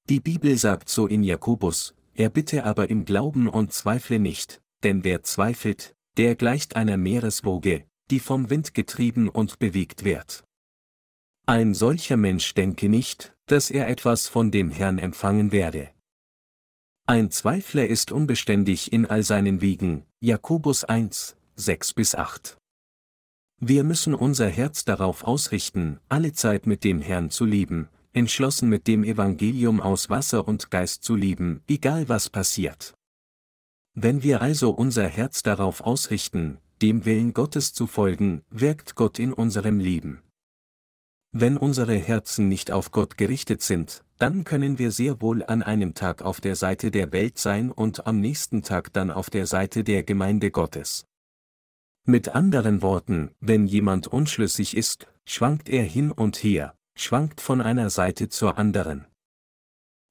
Die 0.09 0.19
Bibel 0.19 0.57
sagt 0.57 0.89
so 0.89 1.05
in 1.05 1.23
Jakobus, 1.23 1.95
er 2.13 2.29
bitte 2.29 2.63
aber 2.63 2.89
im 2.89 3.05
Glauben 3.05 3.47
und 3.47 3.73
zweifle 3.73 4.19
nicht, 4.19 4.61
denn 4.87 5.03
wer 5.03 5.21
zweifelt, 5.21 5.97
der 6.15 6.35
gleicht 6.35 6.77
einer 6.77 6.95
Meereswoge, 6.95 7.83
die 8.09 8.21
vom 8.21 8.49
Wind 8.49 8.73
getrieben 8.73 9.27
und 9.27 9.59
bewegt 9.59 10.05
wird. 10.05 10.45
Ein 11.45 11.73
solcher 11.73 12.15
Mensch 12.15 12.53
denke 12.53 12.87
nicht, 12.87 13.35
dass 13.47 13.69
er 13.69 13.89
etwas 13.89 14.29
von 14.29 14.49
dem 14.49 14.71
Herrn 14.71 14.97
empfangen 14.97 15.51
werde. 15.51 15.89
Ein 17.05 17.31
Zweifler 17.31 17.85
ist 17.85 18.13
unbeständig 18.13 18.93
in 18.93 19.05
all 19.05 19.23
seinen 19.23 19.59
Wegen, 19.59 20.05
Jakobus 20.21 20.85
1, 20.85 21.35
6 21.57 21.93
bis 21.93 22.15
8. 22.15 22.57
Wir 23.59 23.83
müssen 23.83 24.15
unser 24.15 24.47
Herz 24.47 24.85
darauf 24.85 25.25
ausrichten, 25.25 25.99
alle 26.07 26.31
Zeit 26.31 26.65
mit 26.65 26.85
dem 26.85 27.01
Herrn 27.01 27.29
zu 27.29 27.43
leben, 27.43 27.89
entschlossen 28.13 28.69
mit 28.69 28.87
dem 28.87 29.03
Evangelium 29.03 29.81
aus 29.81 30.09
Wasser 30.09 30.47
und 30.47 30.71
Geist 30.71 31.03
zu 31.03 31.15
leben, 31.15 31.61
egal 31.67 32.07
was 32.07 32.29
passiert. 32.29 32.96
Wenn 33.99 34.21
wir 34.21 34.43
also 34.43 34.69
unser 34.69 35.07
Herz 35.07 35.41
darauf 35.41 35.81
ausrichten, 35.81 36.59
dem 36.83 37.05
Willen 37.05 37.33
Gottes 37.33 37.73
zu 37.73 37.87
folgen, 37.87 38.43
wirkt 38.51 38.93
Gott 38.93 39.17
in 39.17 39.33
unserem 39.33 39.79
Leben. 39.79 40.21
Wenn 41.31 41.57
unsere 41.57 41.95
Herzen 41.95 42.47
nicht 42.47 42.69
auf 42.69 42.91
Gott 42.91 43.17
gerichtet 43.17 43.63
sind, 43.63 44.03
dann 44.19 44.43
können 44.43 44.77
wir 44.77 44.91
sehr 44.91 45.19
wohl 45.19 45.43
an 45.43 45.63
einem 45.63 45.95
Tag 45.95 46.21
auf 46.21 46.39
der 46.41 46.55
Seite 46.55 46.91
der 46.91 47.11
Welt 47.11 47.39
sein 47.39 47.71
und 47.71 48.05
am 48.05 48.19
nächsten 48.19 48.61
Tag 48.61 48.93
dann 48.93 49.09
auf 49.09 49.31
der 49.31 49.47
Seite 49.47 49.83
der 49.83 50.03
Gemeinde 50.03 50.51
Gottes. 50.51 51.07
Mit 52.05 52.29
anderen 52.29 52.83
Worten, 52.83 53.31
wenn 53.39 53.65
jemand 53.65 54.05
unschlüssig 54.05 54.77
ist, 54.77 55.07
schwankt 55.25 55.69
er 55.69 55.83
hin 55.83 56.11
und 56.11 56.37
her, 56.37 56.75
schwankt 56.95 57.41
von 57.41 57.61
einer 57.61 57.89
Seite 57.89 58.29
zur 58.29 58.59
anderen. 58.59 59.07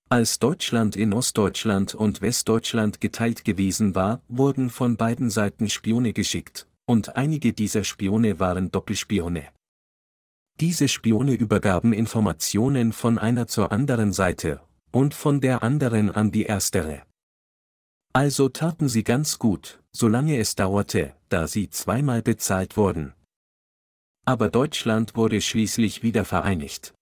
Als 0.09 0.39
Deutschland 0.39 0.95
in 0.95 1.13
Ostdeutschland 1.13 1.93
und 1.93 2.21
Westdeutschland 2.21 3.01
geteilt 3.01 3.45
gewesen 3.45 3.97
war, 3.97 4.23
wurden 4.29 4.71
von 4.71 4.97
beiden 4.97 5.31
Seiten 5.31 5.69
Spione 5.69 6.13
geschickt, 6.13 6.69
und 6.85 7.17
einige 7.17 7.53
dieser 7.53 7.83
Spione 7.83 8.39
waren 8.39 8.71
Doppelspione. 8.71 9.49
Diese 10.61 10.87
Spione 10.87 11.35
übergaben 11.35 11.93
Informationen 11.93 12.93
von 12.93 13.19
einer 13.19 13.49
zur 13.49 13.73
anderen 13.73 14.13
Seite, 14.13 14.61
und 14.93 15.13
von 15.13 15.41
der 15.41 15.65
anderen 15.65 16.13
an 16.13 16.31
die 16.31 16.45
erstere. 16.45 17.03
Also 18.13 18.49
taten 18.49 18.89
sie 18.89 19.03
ganz 19.03 19.41
gut, 19.41 19.83
solange 19.91 20.39
es 20.39 20.55
dauerte, 20.55 21.17
da 21.31 21.49
sie 21.49 21.69
zweimal 21.69 22.23
bezahlt 22.23 22.77
wurden. 22.77 23.13
Aber 24.25 24.51
Deutschland 24.51 25.17
wurde 25.17 25.41
schließlich 25.41 26.05
wieder 26.05 26.25
vereinigt. 26.25 26.95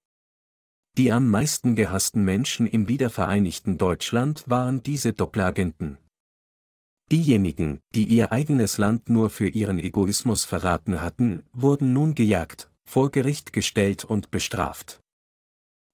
Die 0.97 1.11
am 1.11 1.29
meisten 1.29 1.75
gehassten 1.75 2.25
Menschen 2.25 2.69
im 2.69 2.87
wiedervereinigten 2.87 3.79
Deutschland 3.79 4.45
waren 4.47 4.85
diese 4.85 5.13
Doppelagenten. 5.13 5.99
Diejenigen, 7.11 7.81
die 7.97 8.05
ihr 8.05 8.31
eigenes 8.31 8.79
Land 8.79 9.09
nur 9.09 9.29
für 9.29 9.49
ihren 9.49 9.81
Egoismus 9.81 10.45
verraten 10.45 11.03
hatten, 11.03 11.43
wurden 11.53 11.93
nun 11.93 12.15
gejagt, 12.15 12.71
vor 12.85 13.11
Gericht 13.11 13.53
gestellt 13.53 14.05
und 14.05 14.31
bestraft. 14.31 15.01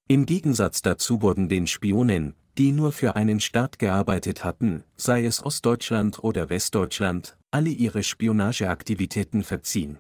Im 0.07 0.27
Gegensatz 0.27 0.83
dazu 0.83 1.23
wurden 1.23 1.49
den 1.49 1.67
Spionen, 1.67 2.35
die 2.59 2.73
nur 2.73 2.93
für 2.93 3.17
einen 3.17 3.41
Staat 3.41 3.79
gearbeitet 3.79 4.45
hatten, 4.45 4.85
sei 4.97 5.25
es 5.25 5.43
Ostdeutschland 5.43 6.23
oder 6.23 6.51
Westdeutschland, 6.51 7.39
alle 7.51 7.71
ihre 7.71 8.03
Spionageaktivitäten 8.03 9.45
verziehen. 9.45 9.99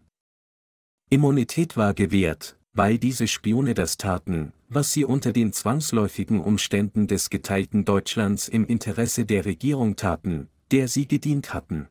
Immunität 1.09 1.77
war 1.79 1.95
gewährt, 1.95 2.60
weil 2.73 2.99
diese 2.99 3.27
Spione 3.27 3.75
das 3.75 3.97
taten, 3.97 4.53
was 4.69 4.93
sie 4.93 5.05
unter 5.05 5.33
den 5.33 5.53
zwangsläufigen 5.53 6.41
Umständen 6.41 7.07
des 7.07 7.31
geteilten 7.31 7.85
Deutschlands 7.85 8.49
im 8.49 8.67
Interesse 8.67 9.25
der 9.25 9.45
Regierung 9.45 9.97
taten, 9.97 10.49
der 10.71 10.89
sie 10.89 11.07
gedient 11.09 11.53
hatten. 11.53 11.89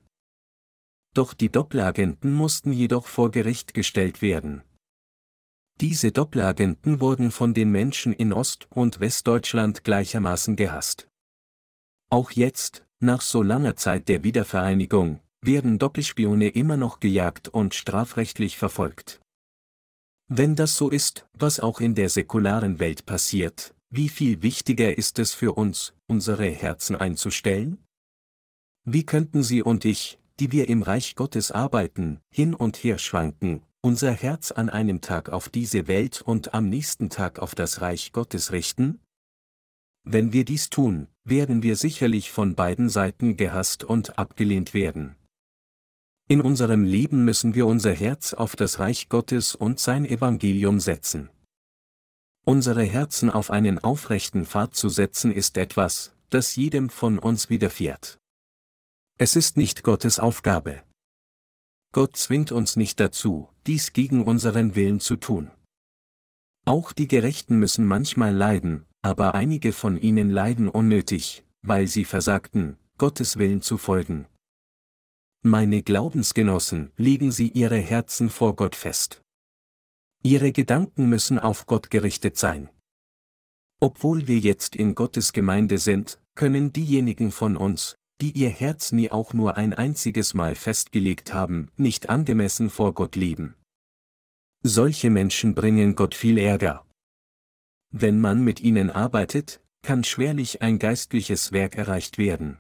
Doch 1.14 1.34
die 1.34 1.50
Doppelagenten 1.50 2.34
mussten 2.34 2.72
jedoch 2.72 3.08
vor 3.08 3.32
Gericht 3.32 3.74
gestellt 3.74 4.22
werden. 4.22 4.62
Diese 5.82 6.12
Doppelagenten 6.12 7.00
wurden 7.00 7.32
von 7.32 7.54
den 7.54 7.72
Menschen 7.72 8.14
in 8.14 8.34
Ost- 8.34 8.68
und 8.70 9.00
Westdeutschland 9.00 9.84
gleichermaßen 9.84 10.56
gehasst. 10.56 11.08
Auch 12.10 12.32
jetzt, 12.32 12.86
nach 13.00 13.22
so 13.22 13.42
langer 13.42 13.76
Zeit 13.76 14.10
der 14.10 14.24
Wiedervereinigung, 14.24 15.22
werden 15.42 15.80
Doppelspione 15.80 16.50
immer 16.50 16.76
noch 16.76 17.00
gejagt 17.00 17.48
und 17.48 17.74
strafrechtlich 17.74 18.58
verfolgt. 18.58 19.22
Wenn 20.32 20.56
das 20.56 20.78
so 20.78 20.92
ist, 20.92 21.26
was 21.34 21.60
auch 21.60 21.82
in 21.82 21.96
der 21.96 22.08
säkularen 22.08 22.78
Welt 22.80 23.08
passiert, 23.08 23.74
wie 23.90 24.10
viel 24.10 24.44
wichtiger 24.44 24.96
ist 24.96 25.18
es 25.18 25.34
für 25.34 25.54
uns, 25.54 25.96
unsere 26.06 26.46
Herzen 26.46 26.96
einzustellen? 26.96 27.80
Wie 28.86 29.08
könnten 29.08 29.42
Sie 29.42 29.64
und 29.64 29.86
ich, 29.86 30.20
die 30.40 30.52
wir 30.52 30.70
im 30.70 30.84
Reich 30.84 31.16
Gottes 31.16 31.52
arbeiten, 31.52 32.20
hin 32.30 32.54
und 32.54 32.78
her 32.78 33.00
schwanken, 33.00 33.64
unser 33.82 34.12
Herz 34.12 34.52
an 34.52 34.70
einem 34.70 35.02
Tag 35.02 35.30
auf 35.30 35.50
diese 35.50 35.88
Welt 35.88 36.22
und 36.22 36.54
am 36.54 36.70
nächsten 36.70 37.10
Tag 37.10 37.40
auf 37.40 37.56
das 37.56 37.82
Reich 37.82 38.12
Gottes 38.12 38.52
richten? 38.52 39.00
Wenn 40.04 40.32
wir 40.32 40.46
dies 40.46 40.70
tun, 40.70 41.08
werden 41.24 41.64
wir 41.64 41.76
sicherlich 41.76 42.30
von 42.30 42.54
beiden 42.54 42.90
Seiten 42.90 43.36
gehasst 43.36 43.84
und 43.84 44.20
abgelehnt 44.20 44.76
werden. 44.76 45.16
In 46.32 46.42
unserem 46.42 46.84
Leben 46.84 47.26
müssen 47.26 47.56
wir 47.56 47.66
unser 47.66 47.92
Herz 47.92 48.36
auf 48.36 48.56
das 48.56 48.78
Reich 48.78 49.10
Gottes 49.10 49.56
und 49.56 49.80
sein 49.80 50.06
Evangelium 50.06 50.80
setzen. 50.80 51.32
Unsere 52.46 52.84
Herzen 52.84 53.32
auf 53.32 53.50
einen 53.50 53.80
aufrechten 53.80 54.46
Pfad 54.46 54.76
zu 54.76 54.90
setzen 54.90 55.32
ist 55.32 55.58
etwas, 55.58 56.14
das 56.30 56.56
jedem 56.56 56.92
von 56.92 57.18
uns 57.18 57.50
widerfährt. 57.50 58.20
Es 59.18 59.36
ist 59.36 59.58
nicht 59.58 59.82
Gottes 59.82 60.20
Aufgabe. 60.20 60.84
Gott 61.94 62.16
zwingt 62.16 62.52
uns 62.52 62.76
nicht 62.76 63.00
dazu, 63.00 63.50
dies 63.66 63.92
gegen 63.92 64.24
unseren 64.24 64.76
Willen 64.76 65.00
zu 65.00 65.16
tun. 65.16 65.50
Auch 66.64 66.92
die 66.94 67.08
Gerechten 67.08 67.58
müssen 67.58 67.88
manchmal 67.88 68.36
leiden, 68.36 68.86
aber 69.02 69.34
einige 69.34 69.74
von 69.74 69.98
ihnen 69.98 70.30
leiden 70.30 70.70
unnötig, 70.70 71.44
weil 71.64 71.88
sie 71.88 72.06
versagten, 72.06 72.78
Gottes 73.00 73.38
Willen 73.38 73.64
zu 73.64 73.80
folgen, 73.80 74.28
meine 75.42 75.84
Glaubensgenossen, 75.84 76.92
legen 76.98 77.32
Sie 77.32 77.48
Ihre 77.48 77.78
Herzen 77.78 78.30
vor 78.30 78.56
Gott 78.56 78.76
fest. 78.76 79.22
Ihre 80.22 80.52
Gedanken 80.52 81.08
müssen 81.08 81.40
auf 81.40 81.66
Gott 81.66 81.90
gerichtet 81.90 82.38
sein. 82.38 82.70
Obwohl 83.80 84.28
wir 84.28 84.40
jetzt 84.40 84.76
in 84.76 84.96
Gottes 84.96 85.32
Gemeinde 85.32 85.78
sind, 85.78 86.20
können 86.36 86.74
diejenigen 86.74 87.32
von 87.32 87.56
uns, 87.56 87.96
die 88.20 88.32
ihr 88.32 88.50
Herz 88.50 88.92
nie 88.92 89.12
auch 89.12 89.34
nur 89.34 89.56
ein 89.56 89.74
einziges 89.74 90.34
Mal 90.34 90.56
festgelegt 90.56 91.34
haben, 91.34 91.72
nicht 91.78 92.10
angemessen 92.10 92.70
vor 92.70 92.94
Gott 92.94 93.16
leben. 93.16 93.56
Solche 94.62 95.10
Menschen 95.10 95.56
bringen 95.56 95.96
Gott 95.96 96.16
viel 96.16 96.38
Ärger. 96.38 96.86
Wenn 97.92 98.20
man 98.20 98.44
mit 98.44 98.60
ihnen 98.60 98.90
arbeitet, 98.90 99.62
kann 99.82 100.04
schwerlich 100.04 100.62
ein 100.62 100.80
geistliches 100.80 101.54
Werk 101.54 101.78
erreicht 101.78 102.18
werden. 102.18 102.60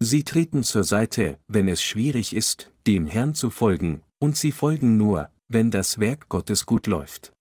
Sie 0.00 0.22
treten 0.22 0.62
zur 0.62 0.84
Seite, 0.84 1.38
wenn 1.48 1.66
es 1.68 1.82
schwierig 1.82 2.34
ist, 2.34 2.70
dem 2.86 3.06
Herrn 3.06 3.34
zu 3.34 3.50
folgen, 3.50 4.02
und 4.20 4.36
sie 4.36 4.52
folgen 4.52 4.96
nur, 4.96 5.30
wenn 5.48 5.70
das 5.70 5.98
Werk 5.98 6.28
Gottes 6.28 6.66
gut 6.66 6.86
läuft. 6.86 7.32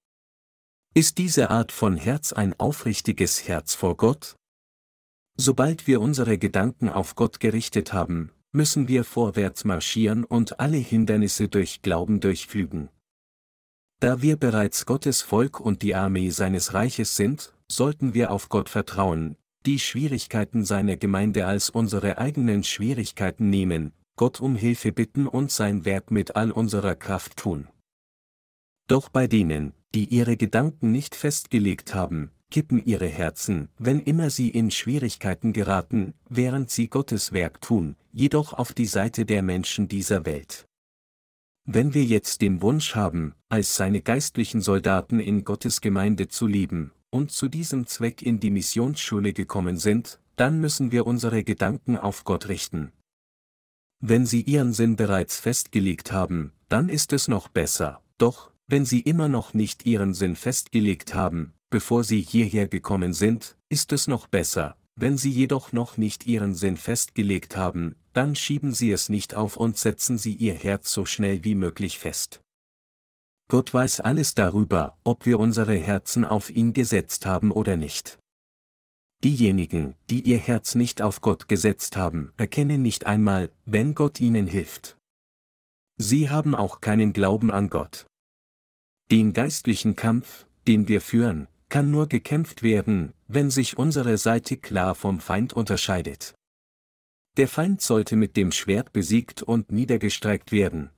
Ist 0.96 1.20
diese 1.20 1.52
Art 1.52 1.72
von 1.72 1.98
Herz 1.98 2.34
ein 2.34 2.60
aufrichtiges 2.60 3.48
Herz 3.48 3.76
vor 3.76 3.96
Gott? 3.98 4.36
Sobald 5.38 5.86
wir 5.86 6.02
unsere 6.02 6.40
Gedanken 6.40 6.90
auf 6.90 7.14
Gott 7.14 7.40
gerichtet 7.40 7.94
haben, 7.94 8.32
müssen 8.52 8.88
wir 8.88 9.04
vorwärts 9.04 9.64
marschieren 9.64 10.24
und 10.24 10.60
alle 10.60 10.78
Hindernisse 10.78 11.50
durch 11.50 11.84
Glauben 11.84 12.20
durchflügen. 12.20 12.90
Da 14.00 14.24
wir 14.24 14.38
bereits 14.38 14.88
Gottes 14.88 15.22
Volk 15.22 15.60
und 15.60 15.84
die 15.84 15.94
Armee 15.94 16.32
seines 16.32 16.74
Reiches 16.74 17.16
sind, 17.16 17.54
sollten 17.68 18.16
wir 18.16 18.32
auf 18.32 18.50
Gott 18.50 18.70
vertrauen, 18.70 19.38
die 19.68 19.80
Schwierigkeiten 19.80 20.64
seiner 20.64 20.96
Gemeinde 20.96 21.46
als 21.46 21.70
unsere 21.70 22.18
eigenen 22.20 22.64
Schwierigkeiten 22.64 23.50
nehmen, 23.50 23.92
Gott 24.16 24.40
um 24.40 24.56
Hilfe 24.56 24.94
bitten 24.94 25.28
und 25.28 25.52
sein 25.52 25.84
Werk 25.84 26.10
mit 26.10 26.38
all 26.38 26.52
unserer 26.52 26.96
Kraft 26.96 27.36
tun. 27.36 27.68
Doch 28.88 29.10
bei 29.10 29.28
denen, 29.28 29.74
die 29.94 30.06
ihre 30.06 30.38
Gedanken 30.38 30.94
nicht 30.94 31.16
festgelegt 31.16 31.94
haben, 31.94 32.32
kippen 32.50 32.82
ihre 32.86 33.08
Herzen, 33.08 33.68
wenn 33.78 34.00
immer 34.00 34.30
sie 34.30 34.50
in 34.50 34.72
Schwierigkeiten 34.72 35.52
geraten, 35.52 36.14
während 36.30 36.72
sie 36.72 36.88
Gottes 36.88 37.34
Werk 37.34 37.60
tun, 37.60 37.98
jedoch 38.14 38.54
auf 38.54 38.72
die 38.72 38.86
Seite 38.86 39.26
der 39.26 39.42
Menschen 39.42 39.90
dieser 39.90 40.26
Welt. 40.26 40.66
Wenn 41.66 41.94
wir 41.94 42.06
jetzt 42.06 42.40
den 42.42 42.62
Wunsch 42.62 42.96
haben, 42.96 43.36
als 43.50 43.76
seine 43.76 44.02
geistlichen 44.02 44.62
Soldaten 44.62 45.20
in 45.20 45.44
Gottes 45.44 45.82
Gemeinde 45.82 46.30
zu 46.30 46.48
leben, 46.48 46.94
und 47.18 47.32
zu 47.32 47.48
diesem 47.48 47.88
Zweck 47.88 48.22
in 48.22 48.40
die 48.40 48.52
Missionsschule 48.52 49.34
gekommen 49.34 49.78
sind, 49.78 50.20
dann 50.36 50.62
müssen 50.62 50.92
wir 50.92 51.08
unsere 51.08 51.44
Gedanken 51.44 51.98
auf 51.98 52.24
Gott 52.26 52.48
richten. 52.48 52.92
Wenn 54.00 54.28
Sie 54.28 54.42
Ihren 54.42 54.72
Sinn 54.72 54.96
bereits 54.96 55.40
festgelegt 55.40 56.12
haben, 56.12 56.52
dann 56.70 56.90
ist 56.90 57.14
es 57.14 57.28
noch 57.28 57.48
besser, 57.48 58.04
doch, 58.20 58.52
wenn 58.68 58.86
Sie 58.86 59.00
immer 59.00 59.30
noch 59.30 59.56
nicht 59.56 59.88
Ihren 59.88 60.14
Sinn 60.14 60.36
festgelegt 60.36 61.16
haben, 61.16 61.54
bevor 61.72 62.04
Sie 62.04 62.22
hierher 62.22 62.68
gekommen 62.68 63.14
sind, 63.14 63.58
ist 63.68 63.92
es 63.94 64.08
noch 64.08 64.28
besser, 64.28 64.78
wenn 64.96 65.18
Sie 65.18 65.32
jedoch 65.32 65.72
noch 65.72 65.98
nicht 65.98 66.28
Ihren 66.28 66.54
Sinn 66.54 66.78
festgelegt 66.78 67.58
haben, 67.58 67.96
dann 68.14 68.36
schieben 68.36 68.76
Sie 68.76 68.92
es 68.92 69.10
nicht 69.10 69.34
auf 69.34 69.58
und 69.58 69.76
setzen 69.76 70.20
Sie 70.20 70.34
Ihr 70.34 70.54
Herz 70.54 70.94
so 70.94 71.06
schnell 71.06 71.44
wie 71.44 71.56
möglich 71.56 71.98
fest. 71.98 72.42
Gott 73.50 73.74
weiß 73.74 74.02
alles 74.02 74.36
darüber, 74.36 74.98
ob 75.06 75.26
wir 75.26 75.40
unsere 75.40 75.76
Herzen 75.76 76.26
auf 76.26 76.50
ihn 76.50 76.74
gesetzt 76.74 77.26
haben 77.26 77.52
oder 77.52 77.78
nicht. 77.78 78.20
Diejenigen, 79.24 79.96
die 80.10 80.22
ihr 80.22 80.38
Herz 80.38 80.76
nicht 80.76 81.02
auf 81.02 81.22
Gott 81.22 81.48
gesetzt 81.48 81.96
haben, 81.96 82.34
erkennen 82.38 82.82
nicht 82.82 83.06
einmal, 83.06 83.50
wenn 83.66 83.96
Gott 83.96 84.20
ihnen 84.20 84.48
hilft. 84.48 84.98
Sie 85.98 86.30
haben 86.30 86.54
auch 86.54 86.82
keinen 86.82 87.14
Glauben 87.14 87.50
an 87.50 87.70
Gott. 87.70 88.06
Den 89.10 89.34
geistlichen 89.34 89.96
Kampf, 89.96 90.46
den 90.68 90.88
wir 90.88 91.02
führen, 91.02 91.48
kann 91.70 91.90
nur 91.90 92.08
gekämpft 92.08 92.62
werden, 92.62 93.14
wenn 93.28 93.50
sich 93.50 93.78
unsere 93.78 94.18
Seite 94.18 94.58
klar 94.58 94.94
vom 94.94 95.20
Feind 95.20 95.54
unterscheidet. 95.54 96.36
Der 97.38 97.48
Feind 97.48 97.82
sollte 97.82 98.16
mit 98.16 98.36
dem 98.36 98.52
Schwert 98.52 98.94
besiegt 98.94 99.42
und 99.42 99.72
niedergestreckt 99.72 100.52
werden, 100.52 100.92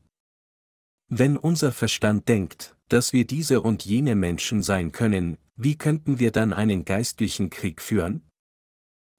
wenn 1.10 1.38
unser 1.38 1.72
Verstand 1.72 2.30
denkt, 2.30 2.76
dass 2.88 3.14
wir 3.14 3.26
diese 3.26 3.62
und 3.62 3.84
jene 3.84 4.16
Menschen 4.16 4.62
sein 4.62 4.92
können, 4.92 5.38
wie 5.56 5.76
könnten 5.76 6.20
wir 6.20 6.32
dann 6.32 6.54
einen 6.54 6.86
geistlichen 6.86 7.50
Krieg 7.50 7.82
führen? 7.82 8.22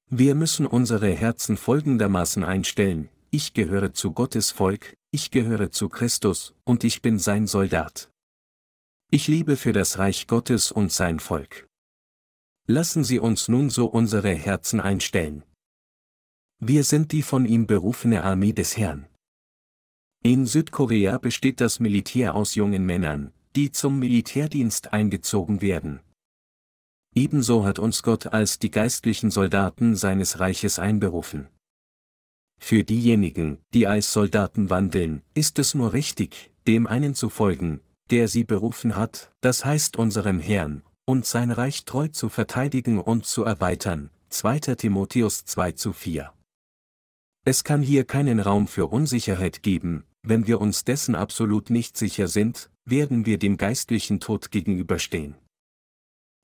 Wir 0.09 0.35
müssen 0.35 0.67
unsere 0.67 1.11
Herzen 1.11 1.57
folgendermaßen 1.57 2.45
einstellen, 2.45 3.09
ich 3.31 3.55
gehöre 3.55 3.93
zu 3.93 4.13
Gottes 4.13 4.51
Volk, 4.51 4.95
ich 5.11 5.31
gehöre 5.31 5.71
zu 5.71 5.89
Christus, 5.89 6.55
und 6.65 6.85
ich 6.85 7.03
bin 7.03 7.19
sein 7.19 7.47
Soldat. 7.47 8.11
Ich 9.11 9.27
lebe 9.27 9.57
für 9.57 9.73
das 9.73 9.99
Reich 9.99 10.29
Gottes 10.29 10.71
und 10.71 10.93
sein 10.93 11.19
Volk. 11.19 11.69
Lassen 12.67 13.03
Sie 13.03 13.19
uns 13.19 13.49
nun 13.49 13.69
so 13.69 13.87
unsere 13.87 14.33
Herzen 14.33 14.81
einstellen. 14.81 15.43
Wir 16.61 16.85
sind 16.85 17.11
die 17.11 17.23
von 17.23 17.47
ihm 17.47 17.67
berufene 17.67 18.23
Armee 18.23 18.53
des 18.53 18.77
Herrn. 18.77 19.10
In 20.23 20.45
Südkorea 20.45 21.17
besteht 21.17 21.63
das 21.63 21.81
Militär 21.81 22.35
aus 22.35 22.55
jungen 22.55 22.85
Männern, 22.85 23.33
die 23.57 23.73
zum 23.73 23.99
Militärdienst 23.99 24.93
eingezogen 24.93 25.63
werden. 25.63 26.01
Ebenso 27.15 27.65
hat 27.65 27.79
uns 27.79 28.03
Gott 28.03 28.27
als 28.27 28.59
die 28.59 28.71
geistlichen 28.71 29.31
Soldaten 29.31 29.97
seines 29.97 30.39
Reiches 30.39 30.79
einberufen. 30.79 31.49
Für 32.61 32.85
diejenigen, 32.85 33.61
die 33.73 33.87
als 33.87 34.13
Soldaten 34.13 34.69
wandeln, 34.69 35.23
ist 35.33 35.59
es 35.59 35.75
nur 35.75 35.95
richtig, 35.95 36.53
dem 36.67 36.87
einen 36.87 37.15
zu 37.15 37.31
folgen, 37.31 37.81
der 38.11 38.29
sie 38.29 38.45
berufen 38.45 38.97
hat, 38.97 39.33
das 39.41 39.65
heißt 39.65 39.97
unserem 39.97 40.39
Herrn, 40.39 40.83
und 41.07 41.25
sein 41.25 41.51
Reich 41.51 41.87
treu 41.87 42.09
zu 42.09 42.29
verteidigen 42.29 43.01
und 43.01 43.25
zu 43.25 43.45
erweitern. 43.45 44.11
2. 44.29 44.75
Timotheus 44.77 45.47
2 45.47 45.73
zu 45.73 45.95
4. 45.95 46.31
Es 47.47 47.65
kann 47.65 47.81
hier 47.81 48.05
keinen 48.05 48.39
Raum 48.39 48.69
für 48.69 48.87
Unsicherheit 48.89 49.63
geben, 49.63 50.05
wenn 50.23 50.47
wir 50.47 50.61
uns 50.61 50.85
dessen 50.85 51.15
absolut 51.15 51.71
nicht 51.71 51.97
sicher 51.97 52.29
sind, 52.29 52.71
werden 52.85 53.27
wir 53.27 53.39
dem 53.39 53.57
geistlichen 53.57 54.21
Tod 54.21 54.51
gegenüberstehen. 54.51 55.35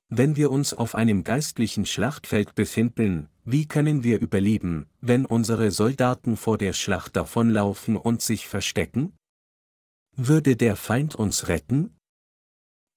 Wenn 0.09 0.35
wir 0.37 0.51
uns 0.51 0.73
auf 0.73 0.95
einem 0.95 1.23
geistlichen 1.23 1.85
Schlachtfeld 1.85 2.55
befinden, 2.55 3.27
wie 3.43 3.67
können 3.67 4.03
wir 4.03 4.21
überleben, 4.21 4.87
wenn 5.01 5.25
unsere 5.25 5.69
Soldaten 5.71 6.37
vor 6.37 6.57
der 6.57 6.73
Schlacht 6.73 7.15
davonlaufen 7.15 7.97
und 7.97 8.21
sich 8.21 8.47
verstecken? 8.47 9.13
Würde 10.15 10.55
der 10.55 10.75
Feind 10.77 11.15
uns 11.15 11.49
retten? 11.49 11.93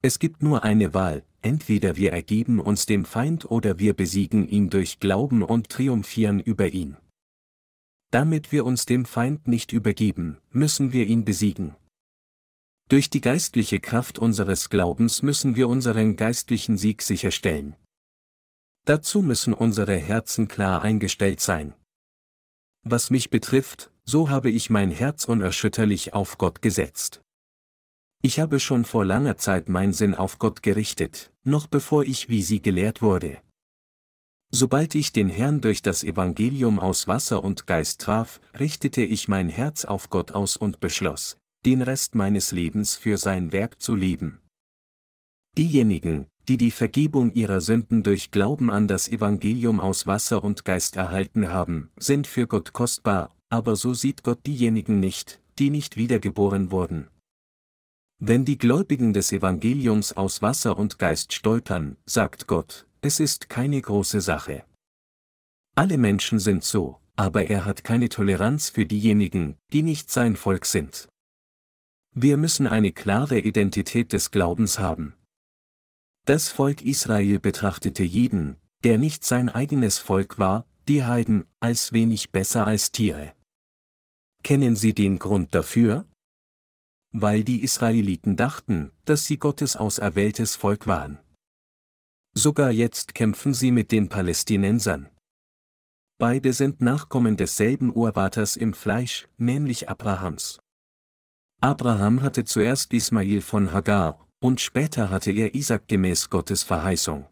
Es 0.03 0.19
gibt 0.19 0.43
nur 0.43 0.63
eine 0.63 0.95
Wahl, 0.95 1.25
entweder 1.43 1.97
wir 1.97 2.13
ergeben 2.13 2.61
uns 2.61 2.87
dem 2.87 3.05
Feind 3.05 3.51
oder 3.51 3.79
wir 3.79 3.93
besiegen 3.93 4.49
ihn 4.49 4.71
durch 4.71 5.01
Glauben 5.01 5.43
und 5.43 5.69
triumphieren 5.69 6.41
über 6.41 6.69
ihn. 6.69 6.97
Damit 8.11 8.51
wir 8.51 8.65
uns 8.67 8.87
dem 8.87 9.05
Feind 9.05 9.47
nicht 9.47 9.73
übergeben, 9.73 10.39
müssen 10.51 10.93
wir 10.93 11.07
ihn 11.07 11.25
besiegen. 11.25 11.77
Durch 12.89 13.09
die 13.09 13.21
geistliche 13.21 13.79
Kraft 13.79 14.19
unseres 14.19 14.69
Glaubens 14.69 15.23
müssen 15.23 15.55
wir 15.55 15.69
unseren 15.69 16.17
geistlichen 16.17 16.77
Sieg 16.77 17.03
sicherstellen. 17.03 17.77
Dazu 18.85 19.23
müssen 19.23 19.55
unsere 19.55 19.97
Herzen 19.97 20.49
klar 20.49 20.83
eingestellt 20.83 21.41
sein. 21.41 21.75
Was 22.83 23.11
mich 23.11 23.31
betrifft, 23.31 23.93
so 24.05 24.29
habe 24.29 24.51
ich 24.51 24.71
mein 24.71 24.91
Herz 24.91 25.27
unerschütterlich 25.27 26.13
auf 26.13 26.37
Gott 26.37 26.63
gesetzt. 26.63 27.21
Ich 28.23 28.41
habe 28.41 28.59
schon 28.59 28.85
vor 28.85 29.05
langer 29.05 29.37
Zeit 29.37 29.69
mein 29.69 29.93
Sinn 29.93 30.17
auf 30.17 30.41
Gott 30.41 30.65
gerichtet, 30.65 31.33
noch 31.45 31.69
bevor 31.69 32.03
ich 32.03 32.29
wie 32.29 32.43
sie 32.43 32.61
gelehrt 32.61 33.03
wurde. 33.03 33.39
Sobald 34.53 34.97
ich 34.97 35.13
den 35.13 35.29
Herrn 35.29 35.61
durch 35.61 35.81
das 35.81 36.03
Evangelium 36.03 36.81
aus 36.81 37.07
Wasser 37.07 37.45
und 37.45 37.69
Geist 37.69 38.01
traf, 38.01 38.41
richtete 38.59 39.03
ich 39.03 39.29
mein 39.29 39.49
Herz 39.49 39.85
auf 39.85 40.11
Gott 40.11 40.33
aus 40.33 40.57
und 40.57 40.81
beschloss, 40.81 41.39
den 41.65 41.83
Rest 41.83 42.17
meines 42.17 42.51
Lebens 42.51 42.97
für 42.97 43.17
sein 43.17 43.53
Werk 43.53 43.81
zu 43.81 43.95
leben. 43.95 44.41
Diejenigen, 45.57 46.27
die 46.49 46.57
die 46.57 46.73
Vergebung 46.73 47.33
ihrer 47.33 47.61
Sünden 47.61 48.03
durch 48.03 48.33
Glauben 48.33 48.71
an 48.71 48.89
das 48.89 49.09
Evangelium 49.09 49.79
aus 49.79 50.09
Wasser 50.09 50.43
und 50.43 50.65
Geist 50.65 50.97
erhalten 50.97 51.49
haben, 51.49 51.91
sind 51.97 52.27
für 52.27 52.49
Gott 52.49 52.73
kostbar, 52.73 53.31
aber 53.51 53.77
so 53.77 53.95
sieht 53.95 54.25
Gott 54.25 54.45
diejenigen 54.47 54.99
nicht, 54.99 55.41
die 55.61 55.71
nicht 55.71 55.97
wiedergeboren 55.97 56.73
wurden. 56.73 57.09
Wenn 58.19 58.45
die 58.45 58.59
Gläubigen 58.59 59.13
des 59.13 59.31
Evangeliums 59.31 60.13
aus 60.13 60.43
Wasser 60.43 60.77
und 60.77 60.99
Geist 60.99 61.33
stolpern, 61.33 61.97
sagt 62.05 62.49
Gott, 62.49 62.87
es 63.03 63.21
ist 63.21 63.49
keine 63.49 63.81
große 63.81 64.21
Sache. 64.21 64.65
Alle 65.75 65.99
Menschen 65.99 66.39
sind 66.39 66.65
so, 66.65 67.01
aber 67.17 67.49
er 67.49 67.65
hat 67.65 67.85
keine 67.85 68.09
Toleranz 68.09 68.69
für 68.71 68.87
diejenigen, 68.87 69.57
die 69.73 69.83
nicht 69.83 70.11
sein 70.11 70.37
Volk 70.37 70.67
sind. 70.67 71.09
Wir 72.13 72.37
müssen 72.37 72.67
eine 72.67 72.93
klare 72.93 73.39
Identität 73.39 74.13
des 74.13 74.31
Glaubens 74.31 74.79
haben. 74.79 75.15
Das 76.27 76.49
Volk 76.49 76.83
Israel 76.83 77.39
betrachtete 77.39 78.03
jeden, 78.03 78.57
der 78.85 78.99
nicht 78.99 79.25
sein 79.25 79.49
eigenes 79.49 79.99
Volk 79.99 80.39
war, 80.39 80.67
die 80.89 81.05
Heiden, 81.05 81.47
als 81.61 81.93
wenig 81.93 82.31
besser 82.31 82.67
als 82.67 82.93
Tiere. 82.93 83.33
Kennen 84.43 84.77
Sie 84.77 84.93
den 84.93 85.19
Grund 85.19 85.55
dafür? 85.55 86.07
Weil 87.13 87.45
die 87.45 87.63
Israeliten 87.63 88.37
dachten, 88.37 88.93
dass 89.05 89.25
sie 89.25 89.39
Gottes 89.39 89.77
auserwähltes 89.77 90.57
Volk 90.57 90.87
waren. 90.87 91.19
Sogar 92.35 92.71
jetzt 92.71 93.15
kämpfen 93.15 93.55
sie 93.55 93.73
mit 93.73 93.91
den 93.93 94.09
Palästinensern. 94.09 95.09
Beide 96.19 96.53
sind 96.53 96.81
Nachkommen 96.81 97.37
desselben 97.37 97.95
Urvaters 97.95 98.57
im 98.57 98.75
Fleisch, 98.75 99.29
nämlich 99.39 99.89
Abrahams. 99.89 100.61
Abraham 101.61 102.23
hatte 102.23 102.45
zuerst 102.45 102.93
Ismail 102.93 103.41
von 103.41 103.73
Hagar, 103.73 104.27
und 104.43 104.61
später 104.61 105.11
hatte 105.11 105.33
er 105.33 105.55
Isaac 105.55 105.89
gemäß 105.89 106.31
Gottes 106.31 106.63
Verheißung. 106.63 107.27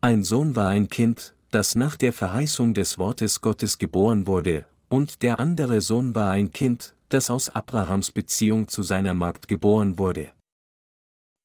Ein 0.00 0.24
Sohn 0.24 0.56
war 0.56 0.68
ein 0.68 0.88
Kind, 0.88 1.34
das 1.50 1.74
nach 1.74 1.96
der 1.96 2.12
Verheißung 2.12 2.74
des 2.74 2.98
Wortes 2.98 3.40
Gottes 3.40 3.78
geboren 3.78 4.26
wurde, 4.26 4.66
und 4.88 5.22
der 5.22 5.38
andere 5.38 5.80
Sohn 5.80 6.14
war 6.14 6.30
ein 6.30 6.50
Kind, 6.50 6.96
das 7.08 7.30
aus 7.30 7.48
Abrahams 7.48 8.12
Beziehung 8.12 8.68
zu 8.68 8.82
seiner 8.82 9.14
Magd 9.14 9.48
geboren 9.48 9.98
wurde. 9.98 10.32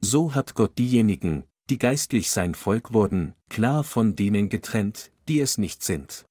So 0.01 0.33
hat 0.35 0.55
Gott 0.55 0.77
diejenigen, 0.77 1.43
die 1.69 1.77
geistlich 1.77 2.32
sein 2.32 2.55
Volk 2.55 2.93
wurden, 2.93 3.34
klar 3.49 3.84
von 3.84 4.15
denen 4.15 4.49
getrennt, 4.49 5.12
die 5.27 5.39
es 5.39 5.58
nicht 5.58 5.84
sind. 5.84 6.25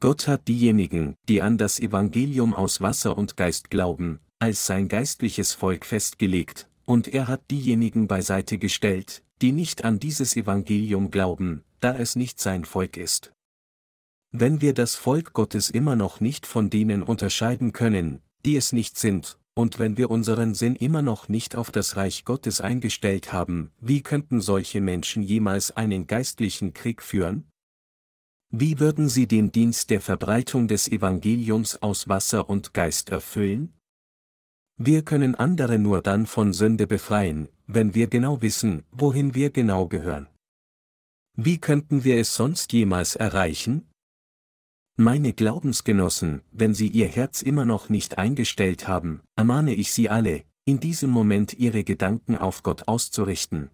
Gott 0.00 0.26
hat 0.26 0.48
diejenigen, 0.48 1.14
die 1.28 1.42
an 1.42 1.58
das 1.58 1.78
Evangelium 1.78 2.54
aus 2.54 2.80
Wasser 2.80 3.16
und 3.16 3.36
Geist 3.36 3.70
glauben, 3.70 4.18
als 4.40 4.66
sein 4.66 4.88
geistliches 4.88 5.52
Volk 5.52 5.86
festgelegt, 5.86 6.68
und 6.84 7.06
er 7.06 7.28
hat 7.28 7.48
diejenigen 7.50 8.08
beiseite 8.08 8.58
gestellt, 8.58 9.22
die 9.40 9.52
nicht 9.52 9.84
an 9.84 10.00
dieses 10.00 10.36
Evangelium 10.36 11.12
glauben, 11.12 11.62
da 11.78 11.94
es 11.94 12.16
nicht 12.16 12.40
sein 12.40 12.64
Volk 12.64 12.96
ist. 12.96 13.32
Wenn 14.32 14.60
wir 14.60 14.74
das 14.74 14.96
Volk 14.96 15.34
Gottes 15.34 15.70
immer 15.70 15.94
noch 15.94 16.20
nicht 16.20 16.46
von 16.46 16.70
denen 16.70 17.02
unterscheiden 17.04 17.72
können, 17.72 18.20
die 18.44 18.56
es 18.56 18.72
nicht 18.72 18.98
sind, 18.98 19.38
und 19.54 19.78
wenn 19.78 19.96
wir 19.96 20.10
unseren 20.10 20.54
Sinn 20.54 20.76
immer 20.76 21.02
noch 21.02 21.28
nicht 21.28 21.56
auf 21.56 21.70
das 21.70 21.96
Reich 21.96 22.24
Gottes 22.24 22.60
eingestellt 22.60 23.32
haben, 23.32 23.70
wie 23.80 24.02
könnten 24.02 24.40
solche 24.40 24.80
Menschen 24.80 25.22
jemals 25.22 25.70
einen 25.76 26.06
geistlichen 26.06 26.72
Krieg 26.72 27.02
führen? 27.02 27.48
Wie 28.50 28.80
würden 28.80 29.08
sie 29.08 29.26
den 29.26 29.52
Dienst 29.52 29.90
der 29.90 30.00
Verbreitung 30.00 30.68
des 30.68 30.88
Evangeliums 30.88 31.80
aus 31.82 32.08
Wasser 32.08 32.50
und 32.50 32.74
Geist 32.74 33.10
erfüllen? 33.10 33.72
Wir 34.76 35.02
können 35.02 35.34
andere 35.34 35.78
nur 35.78 36.02
dann 36.02 36.26
von 36.26 36.52
Sünde 36.52 36.86
befreien, 36.86 37.48
wenn 37.66 37.94
wir 37.94 38.08
genau 38.08 38.42
wissen, 38.42 38.84
wohin 38.90 39.34
wir 39.34 39.50
genau 39.50 39.86
gehören. 39.86 40.28
Wie 41.34 41.58
könnten 41.58 42.04
wir 42.04 42.18
es 42.18 42.34
sonst 42.34 42.72
jemals 42.72 43.16
erreichen? 43.16 43.91
Meine 44.96 45.32
Glaubensgenossen, 45.32 46.42
wenn 46.52 46.74
Sie 46.74 46.88
Ihr 46.88 47.08
Herz 47.08 47.40
immer 47.40 47.64
noch 47.64 47.88
nicht 47.88 48.18
eingestellt 48.18 48.88
haben, 48.88 49.22
ermahne 49.36 49.74
ich 49.74 49.90
Sie 49.90 50.10
alle, 50.10 50.44
in 50.66 50.80
diesem 50.80 51.08
Moment 51.08 51.54
Ihre 51.54 51.82
Gedanken 51.82 52.36
auf 52.36 52.62
Gott 52.62 52.88
auszurichten. 52.88 53.70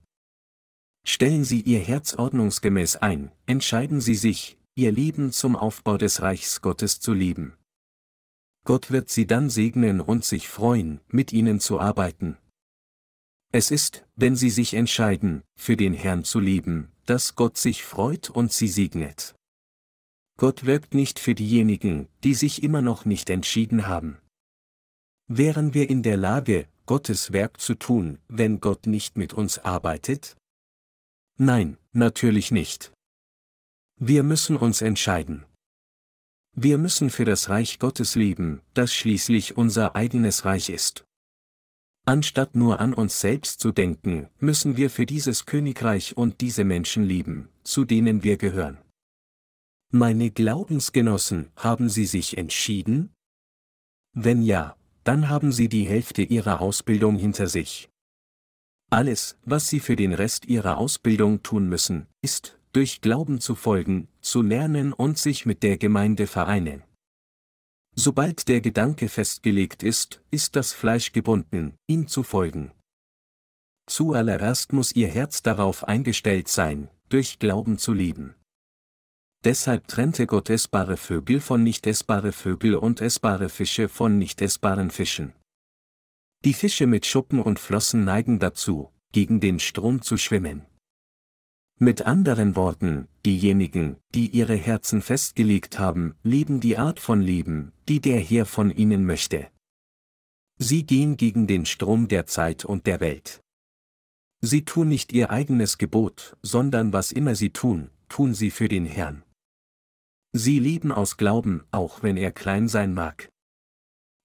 Stellen 1.05 1.43
Sie 1.43 1.61
Ihr 1.61 1.81
Herz 1.81 2.15
ordnungsgemäß 2.15 2.97
ein, 2.97 3.33
entscheiden 3.47 4.01
Sie 4.01 4.15
sich, 4.15 4.59
Ihr 4.77 4.93
Leben 4.93 5.33
zum 5.33 5.57
Aufbau 5.57 5.97
des 5.99 6.23
Reichs 6.23 6.61
Gottes 6.61 7.01
zu 7.01 7.13
lieben. 7.13 7.55
Gott 8.65 8.93
wird 8.93 9.09
Sie 9.11 9.27
dann 9.27 9.51
segnen 9.51 10.01
und 10.01 10.25
sich 10.25 10.49
freuen, 10.49 11.01
mit 11.09 11.33
Ihnen 11.33 11.59
zu 11.59 11.81
arbeiten. 11.81 12.37
Es 13.51 13.73
ist, 13.73 14.07
wenn 14.15 14.37
Sie 14.37 14.51
sich 14.51 14.75
entscheiden, 14.75 15.43
für 15.57 15.77
den 15.77 15.95
Herrn 15.95 16.23
zu 16.23 16.39
lieben, 16.39 16.93
dass 17.07 17.35
Gott 17.35 17.57
sich 17.57 17.83
freut 17.83 18.31
und 18.31 18.53
Sie 18.53 18.69
segnet. 18.69 19.35
Gott 20.39 20.67
wirkt 20.67 20.95
nicht 20.95 21.19
für 21.19 21.35
diejenigen, 21.35 22.07
die 22.23 22.33
sich 22.33 22.63
immer 22.63 22.81
noch 22.81 23.05
nicht 23.05 23.29
entschieden 23.29 23.89
haben. 23.89 24.19
Wären 25.27 25.75
wir 25.75 25.91
in 25.91 26.05
der 26.05 26.17
Lage, 26.17 26.69
Gottes 26.87 27.33
Werk 27.33 27.61
zu 27.61 27.75
tun, 27.75 28.19
wenn 28.29 28.61
Gott 28.61 28.87
nicht 28.87 29.19
mit 29.19 29.35
uns 29.35 29.59
arbeitet? 29.59 30.37
Nein, 31.39 31.77
natürlich 31.93 32.53
nicht. 32.53 32.93
Wir 34.01 34.23
müssen 34.23 34.57
uns 34.57 34.81
entscheiden. 34.81 35.45
Wir 36.55 36.79
müssen 36.79 37.11
für 37.11 37.25
das 37.25 37.49
Reich 37.49 37.81
Gottes 37.81 38.15
leben, 38.15 38.63
das 38.75 38.95
schließlich 38.95 39.57
unser 39.57 39.97
eigenes 39.97 40.45
Reich 40.45 40.71
ist. 40.71 41.05
Anstatt 42.07 42.55
nur 42.55 42.79
an 42.79 42.95
uns 42.95 43.21
selbst 43.21 43.59
zu 43.59 43.73
denken, 43.73 44.29
müssen 44.39 44.77
wir 44.77 44.89
für 44.89 45.05
dieses 45.05 45.47
Königreich 45.47 46.17
und 46.17 46.41
diese 46.41 46.63
Menschen 46.63 47.03
lieben, 47.03 47.49
zu 47.65 47.85
denen 47.85 48.23
wir 48.23 48.37
gehören. 48.37 48.79
Meine 49.91 50.31
Glaubensgenossen, 50.31 51.51
haben 51.57 51.89
Sie 51.89 52.05
sich 52.05 52.37
entschieden? 52.37 53.15
Wenn 54.13 54.43
ja, 54.43 54.77
dann 55.03 55.31
haben 55.31 55.51
Sie 55.51 55.71
die 55.71 55.89
Hälfte 55.89 56.21
Ihrer 56.21 56.61
Ausbildung 56.61 57.17
hinter 57.17 57.47
sich. 57.47 57.89
Alles, 58.91 59.39
was 59.47 59.69
Sie 59.69 59.81
für 59.81 59.97
den 59.97 60.13
Rest 60.13 60.45
Ihrer 60.45 60.77
Ausbildung 60.77 61.43
tun 61.43 61.71
müssen, 61.71 62.07
ist, 62.21 62.59
durch 62.73 63.01
Glauben 63.01 63.41
zu 63.41 63.55
folgen, 63.55 64.09
zu 64.21 64.43
lernen 64.43 64.93
und 64.93 65.17
sich 65.17 65.47
mit 65.47 65.63
der 65.63 65.79
Gemeinde 65.79 66.27
vereinen. 66.27 66.83
Sobald 67.95 68.47
der 68.49 68.61
Gedanke 68.61 69.09
festgelegt 69.09 69.83
ist, 69.83 70.23
ist 70.31 70.55
das 70.55 70.75
Fleisch 70.75 71.13
gebunden, 71.13 71.79
ihm 71.87 72.09
zu 72.09 72.23
folgen. 72.25 72.73
Zuallererst 73.87 74.75
muss 74.75 74.93
Ihr 74.93 75.09
Herz 75.09 75.41
darauf 75.41 75.89
eingestellt 75.89 76.49
sein, 76.49 76.91
durch 77.09 77.39
Glauben 77.39 77.79
zu 77.79 77.95
lieben. 77.95 78.35
Deshalb 79.45 79.87
trennte 79.87 80.27
Gott 80.27 80.51
essbare 80.51 80.97
Vögel 80.97 81.41
von 81.41 81.63
nicht 81.63 81.87
essbare 81.87 82.33
Vögel 82.33 82.75
und 82.75 83.01
essbare 83.01 83.49
Fische 83.49 83.89
von 83.89 84.19
nicht 84.19 84.43
essbaren 84.43 84.91
Fischen. 84.91 85.33
Die 86.45 86.55
Fische 86.55 86.87
mit 86.87 87.07
Schuppen 87.07 87.41
und 87.41 87.59
Flossen 87.59 88.05
neigen 88.05 88.39
dazu, 88.39 88.93
gegen 89.13 89.41
den 89.41 89.61
Strom 89.61 90.03
zu 90.03 90.17
schwimmen. 90.17 90.67
Mit 91.81 92.03
anderen 92.03 92.57
Worten, 92.57 93.07
diejenigen, 93.25 93.99
die 94.13 94.29
ihre 94.31 94.57
Herzen 94.57 95.01
festgelegt 95.01 95.79
haben, 95.79 96.17
leben 96.25 96.59
die 96.59 96.77
Art 96.77 96.99
von 96.99 97.21
Leben, 97.21 97.73
die 97.89 98.01
der 98.01 98.19
Herr 98.19 98.47
von 98.47 98.73
ihnen 98.73 99.07
möchte. 99.07 99.49
Sie 100.59 100.85
gehen 100.85 101.17
gegen 101.17 101.47
den 101.47 101.67
Strom 101.67 102.09
der 102.09 102.27
Zeit 102.27 102.65
und 102.65 102.87
der 102.87 102.99
Welt. 102.99 103.41
Sie 104.41 104.65
tun 104.65 104.89
nicht 104.89 105.13
ihr 105.13 105.31
eigenes 105.31 105.79
Gebot, 105.79 106.37
sondern 106.43 106.93
was 106.93 107.13
immer 107.13 107.37
sie 107.37 107.51
tun, 107.51 107.91
tun 108.09 108.35
sie 108.35 108.51
für 108.51 108.69
den 108.69 108.85
Herrn. 108.85 109.23
Sie 110.33 110.59
leben 110.59 110.93
aus 110.93 111.17
Glauben, 111.17 111.65
auch 111.71 112.03
wenn 112.03 112.17
er 112.17 112.33
klein 112.33 112.69
sein 112.69 112.95
mag. 112.95 113.31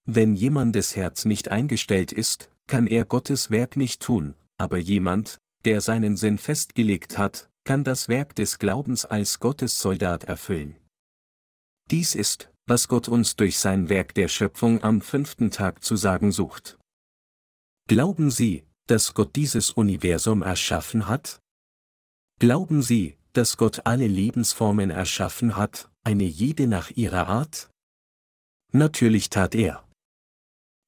Wenn 0.06 0.36
jemandes 0.36 0.96
Herz 0.96 1.26
nicht 1.26 1.50
eingestellt 1.50 2.12
ist, 2.12 2.50
kann 2.68 2.88
er 2.88 3.06
Gottes 3.06 3.52
Werk 3.52 3.78
nicht 3.78 4.02
tun, 4.02 4.36
aber 4.58 4.78
jemand, 4.78 5.38
der 5.66 5.82
seinen 5.82 6.18
Sinn 6.18 6.38
festgelegt 6.38 7.18
hat, 7.18 7.50
kann 7.64 7.84
das 7.84 8.10
Werk 8.10 8.36
des 8.36 8.60
Glaubens 8.60 9.06
als 9.06 9.40
Gottes 9.40 9.80
Soldat 9.80 10.26
erfüllen. 10.26 10.76
Dies 11.90 12.16
ist, 12.16 12.50
was 12.66 12.88
Gott 12.88 13.08
uns 13.08 13.36
durch 13.36 13.58
sein 13.58 13.90
Werk 13.90 14.14
der 14.14 14.28
Schöpfung 14.28 14.84
am 14.84 15.02
fünften 15.02 15.52
Tag 15.52 15.84
zu 15.84 15.96
sagen 15.96 16.32
sucht. 16.32 16.78
Glauben 17.88 18.32
Sie, 18.32 18.64
dass 18.88 19.14
Gott 19.14 19.36
dieses 19.36 19.72
Universum 19.72 20.42
erschaffen 20.42 21.08
hat? 21.08 21.40
Glauben 22.40 22.82
Sie, 22.82 23.18
dass 23.34 23.58
Gott 23.58 23.86
alle 23.86 24.08
Lebensformen 24.08 24.90
erschaffen 24.90 25.58
hat, 25.58 25.90
eine 26.04 26.24
jede 26.24 26.68
nach 26.68 26.92
ihrer 26.92 27.28
Art? 27.28 27.70
Natürlich 28.72 29.30
tat 29.30 29.56
er. 29.56 29.84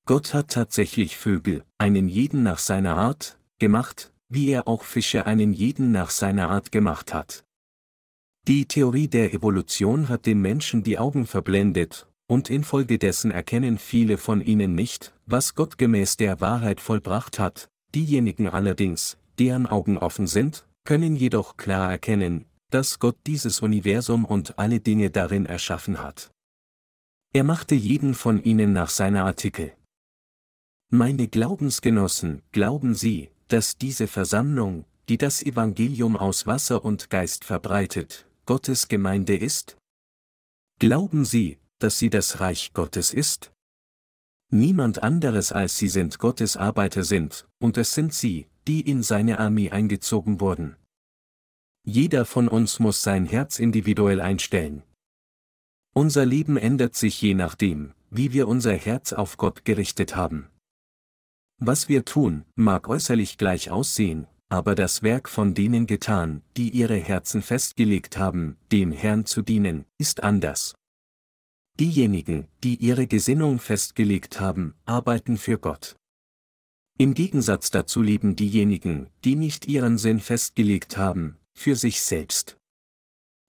Gott 0.06 0.34
hat 0.34 0.50
tatsächlich 0.50 1.18
Vögel, 1.18 1.64
einen 1.80 2.08
jeden 2.08 2.44
nach 2.44 2.60
seiner 2.60 2.96
Art, 2.96 3.40
gemacht, 3.60 4.14
wie 4.30 4.50
er 4.50 4.68
auch 4.68 4.84
Fische 4.84 5.26
einen 5.26 5.54
jeden 5.54 5.92
nach 5.92 6.12
seiner 6.12 6.50
Art 6.50 6.72
gemacht 6.72 7.14
hat. 7.14 7.44
Die 8.48 8.68
Theorie 8.68 9.08
der 9.08 9.34
Evolution 9.34 10.08
hat 10.08 10.28
den 10.28 10.40
Menschen 10.40 10.84
die 10.84 11.00
Augen 11.00 11.26
verblendet, 11.26 12.08
und 12.28 12.52
infolgedessen 12.52 13.32
erkennen 13.32 13.80
viele 13.80 14.18
von 14.20 14.42
ihnen 14.42 14.76
nicht, 14.76 15.14
was 15.26 15.56
Gott 15.56 15.80
gemäß 15.80 16.18
der 16.18 16.42
Wahrheit 16.42 16.82
vollbracht 16.82 17.40
hat, 17.40 17.70
diejenigen 17.96 18.48
allerdings, 18.48 19.18
deren 19.40 19.66
Augen 19.66 19.98
offen 19.98 20.28
sind, 20.28 20.68
können 20.86 21.16
jedoch 21.16 21.58
klar 21.58 21.92
erkennen, 21.92 22.46
dass 22.70 23.00
Gott 23.00 23.18
dieses 23.28 23.62
Universum 23.62 24.24
und 24.24 24.58
alle 24.58 24.80
Dinge 24.80 25.10
darin 25.10 25.46
erschaffen 25.46 26.02
hat. 26.02 26.32
Er 27.34 27.44
machte 27.44 27.76
jeden 27.76 28.14
von 28.14 28.42
ihnen 28.42 28.72
nach 28.72 28.90
seiner 28.90 29.26
Artikel. 29.26 29.74
Meine 30.90 31.28
Glaubensgenossen, 31.28 32.42
glauben 32.52 32.96
Sie, 32.96 33.32
dass 33.50 33.78
diese 33.78 34.08
Versammlung, 34.08 34.86
die 35.10 35.18
das 35.18 35.44
Evangelium 35.44 36.16
aus 36.16 36.48
Wasser 36.48 36.86
und 36.86 37.10
Geist 37.10 37.44
verbreitet, 37.44 38.28
Gottes 38.46 38.88
Gemeinde 38.88 39.36
ist? 39.36 39.78
Glauben 40.80 41.26
Sie, 41.26 41.60
dass 41.80 42.00
sie 42.00 42.10
das 42.10 42.40
Reich 42.40 42.74
Gottes 42.74 43.14
ist? 43.14 43.52
Niemand 44.52 45.02
anderes 45.04 45.52
als 45.52 45.78
sie 45.78 45.90
sind 45.90 46.20
Gottes 46.20 46.56
Arbeiter 46.56 47.04
sind, 47.04 47.48
und 47.60 47.78
es 47.78 47.94
sind 47.94 48.14
sie, 48.14 48.48
die 48.68 48.82
in 48.82 49.04
seine 49.04 49.40
Armee 49.40 49.72
eingezogen 49.72 50.40
wurden. 50.40 50.76
Jeder 51.84 52.26
von 52.26 52.48
uns 52.48 52.80
muss 52.80 53.02
sein 53.02 53.26
Herz 53.26 53.60
individuell 53.60 54.20
einstellen. 54.20 54.84
Unser 55.94 56.26
Leben 56.26 56.58
ändert 56.58 56.96
sich 56.96 57.22
je 57.22 57.36
nachdem, 57.36 57.94
wie 58.10 58.34
wir 58.34 58.48
unser 58.48 58.74
Herz 58.74 59.14
auf 59.14 59.38
Gott 59.38 59.66
gerichtet 59.66 60.16
haben. 60.16 60.50
Was 61.58 61.88
wir 61.88 62.04
tun, 62.04 62.44
mag 62.56 62.90
äußerlich 62.90 63.38
gleich 63.38 63.72
aussehen, 63.72 64.28
aber 64.50 64.76
das 64.76 65.04
Werk 65.04 65.30
von 65.30 65.54
denen 65.54 65.88
getan, 65.88 66.42
die 66.58 66.70
ihre 66.70 66.98
Herzen 66.98 67.42
festgelegt 67.42 68.18
haben, 68.18 68.58
dem 68.72 68.92
Herrn 68.92 69.26
zu 69.26 69.42
dienen, 69.42 69.86
ist 69.98 70.24
anders. 70.24 70.76
Diejenigen, 71.80 72.48
die 72.64 72.76
ihre 72.76 73.08
Gesinnung 73.08 73.60
festgelegt 73.60 74.40
haben, 74.40 74.76
arbeiten 74.86 75.38
für 75.38 75.58
Gott. 75.58 75.98
Im 76.98 77.14
Gegensatz 77.14 77.72
dazu 77.72 78.02
leben 78.02 78.38
diejenigen, 78.38 79.10
die 79.26 79.36
nicht 79.36 79.68
ihren 79.68 79.98
Sinn 79.98 80.22
festgelegt 80.22 80.96
haben, 80.96 81.38
für 81.54 81.76
sich 81.76 82.02
selbst. 82.02 82.58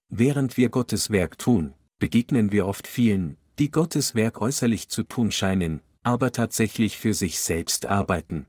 Während 0.09 0.57
wir 0.57 0.67
Gottes 0.67 1.11
Werk 1.11 1.37
tun, 1.37 1.73
begegnen 1.97 2.51
wir 2.51 2.67
oft 2.67 2.87
vielen, 2.87 3.37
die 3.57 3.71
Gottes 3.71 4.15
Werk 4.15 4.41
äußerlich 4.41 4.89
zu 4.89 5.03
tun 5.03 5.31
scheinen, 5.31 5.81
aber 6.03 6.33
tatsächlich 6.33 6.97
für 6.97 7.13
sich 7.13 7.39
selbst 7.39 7.85
arbeiten. 7.85 8.47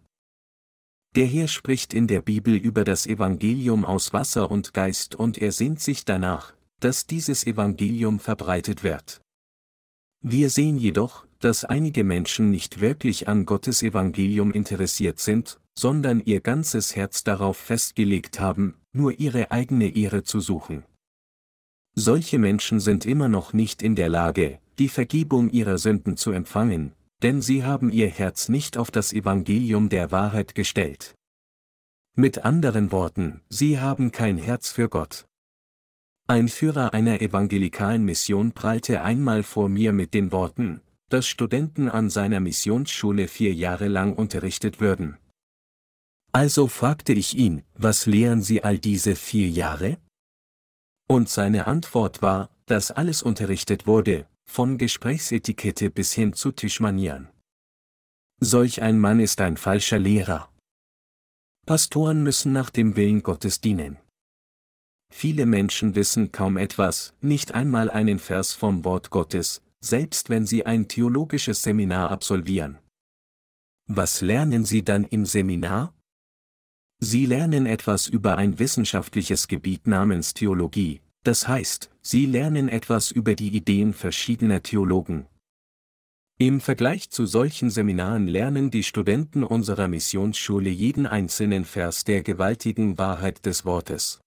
Der 1.15 1.27
Herr 1.27 1.47
spricht 1.47 1.95
in 1.95 2.09
der 2.09 2.21
Bibel 2.21 2.57
über 2.57 2.83
das 2.83 3.07
Evangelium 3.07 3.85
aus 3.85 4.13
Wasser 4.13 4.51
und 4.51 4.75
Geist 4.75 5.15
und 5.15 5.39
er 5.39 5.53
sehnt 5.53 5.81
sich 5.81 6.05
danach, 6.05 6.55
dass 6.81 7.07
dieses 7.07 7.47
Evangelium 7.47 8.19
verbreitet 8.19 8.83
wird. 8.83 9.21
Wir 10.21 10.51
sehen 10.51 10.77
jedoch, 10.77 11.28
dass 11.41 11.65
einige 11.65 12.05
Menschen 12.05 12.51
nicht 12.51 12.81
wirklich 12.81 13.29
an 13.29 13.47
Gottes 13.47 13.83
Evangelium 13.83 14.53
interessiert 14.53 15.21
sind, 15.21 15.61
sondern 15.75 16.21
ihr 16.25 16.41
ganzes 16.41 16.97
Herz 16.97 17.23
darauf 17.23 17.57
festgelegt 17.57 18.41
haben, 18.41 18.75
nur 18.93 19.19
ihre 19.21 19.51
eigene 19.51 19.95
Ehre 19.95 20.25
zu 20.25 20.41
suchen. 20.41 20.85
Solche 21.95 22.39
Menschen 22.39 22.81
sind 22.81 23.07
immer 23.07 23.29
noch 23.29 23.53
nicht 23.53 23.83
in 23.83 23.95
der 23.95 24.09
Lage, 24.09 24.59
die 24.79 24.89
Vergebung 24.89 25.51
ihrer 25.51 25.79
Sünden 25.79 26.17
zu 26.17 26.31
empfangen, 26.33 26.93
denn 27.23 27.43
sie 27.43 27.65
haben 27.65 27.91
ihr 27.91 28.09
Herz 28.09 28.49
nicht 28.49 28.77
auf 28.77 28.91
das 28.91 29.13
Evangelium 29.13 29.89
der 29.89 30.11
Wahrheit 30.11 30.55
gestellt. 30.55 31.15
Mit 32.15 32.45
anderen 32.45 32.91
Worten, 32.91 33.43
sie 33.49 33.79
haben 33.79 34.11
kein 34.11 34.39
Herz 34.39 34.71
für 34.71 34.89
Gott. 34.89 35.27
Ein 36.27 36.49
Führer 36.49 36.93
einer 36.93 37.21
evangelikalen 37.23 38.05
Mission 38.05 38.53
prallte 38.53 39.03
einmal 39.03 39.43
vor 39.43 39.69
mir 39.69 39.93
mit 39.93 40.15
den 40.15 40.31
Worten, 40.31 40.81
dass 41.09 41.27
Studenten 41.27 41.89
an 41.89 42.11
seiner 42.11 42.41
Missionsschule 42.41 43.29
vier 43.29 43.55
Jahre 43.55 43.89
lang 43.89 44.15
unterrichtet 44.15 44.81
würden. 44.81 45.17
Also 46.33 46.69
fragte 46.69 47.13
ich 47.13 47.37
ihn, 47.37 47.63
was 47.75 48.07
lehren 48.07 48.43
Sie 48.43 48.63
all 48.63 48.79
diese 48.79 49.17
vier 49.17 49.49
Jahre? 49.49 49.99
Und 51.09 51.29
seine 51.29 51.67
Antwort 51.67 52.21
war, 52.21 52.51
dass 52.67 52.91
alles 52.91 53.23
unterrichtet 53.23 53.87
wurde, 53.87 54.27
von 54.45 54.77
Gesprächsetikette 54.77 55.91
bis 55.91 56.13
hin 56.13 56.35
zu 56.35 56.53
Tischmanieren. 56.53 57.29
Solch 58.41 58.83
ein 58.83 58.99
Mann 58.99 59.21
ist 59.21 59.41
ein 59.41 59.57
falscher 59.57 59.99
Lehrer. 59.99 60.53
Pastoren 61.67 62.23
müssen 62.23 62.53
nach 62.53 62.71
dem 62.71 62.97
Willen 62.97 63.23
Gottes 63.23 63.61
dienen. 63.61 63.99
Viele 65.11 65.47
Menschen 65.47 65.95
wissen 65.95 66.31
kaum 66.33 66.57
etwas, 66.57 67.15
nicht 67.21 67.53
einmal 67.53 67.91
einen 67.91 68.19
Vers 68.19 68.53
vom 68.53 68.85
Wort 68.85 69.11
Gottes, 69.11 69.63
selbst 69.81 70.31
wenn 70.31 70.47
sie 70.47 70.67
ein 70.67 70.89
theologisches 70.89 71.63
Seminar 71.63 72.11
absolvieren. 72.11 72.79
Was 73.87 74.21
lernen 74.21 74.65
sie 74.65 74.85
dann 74.85 75.05
im 75.05 75.25
Seminar? 75.25 75.95
Sie 77.01 77.27
lernen 77.27 77.67
etwas 77.67 78.09
über 78.09 78.37
ein 78.37 78.59
wissenschaftliches 78.59 79.49
Gebiet 79.49 79.87
namens 79.87 80.35
Theologie, 80.35 81.01
das 81.23 81.47
heißt, 81.47 81.91
sie 82.03 82.27
lernen 82.27 82.69
etwas 82.69 83.11
über 83.11 83.35
die 83.35 83.49
Ideen 83.49 83.93
verschiedener 83.93 84.63
Theologen. 84.63 85.27
Im 86.41 86.61
Vergleich 86.61 87.11
zu 87.11 87.27
solchen 87.27 87.71
Seminaren 87.71 88.29
lernen 88.29 88.71
die 88.71 88.85
Studenten 88.85 89.43
unserer 89.43 89.89
Missionsschule 89.89 90.71
jeden 90.71 91.07
einzelnen 91.07 91.65
Vers 91.65 92.05
der 92.05 92.23
gewaltigen 92.23 92.97
Wahrheit 92.97 93.45
des 93.45 93.65
Wortes. 93.65 94.21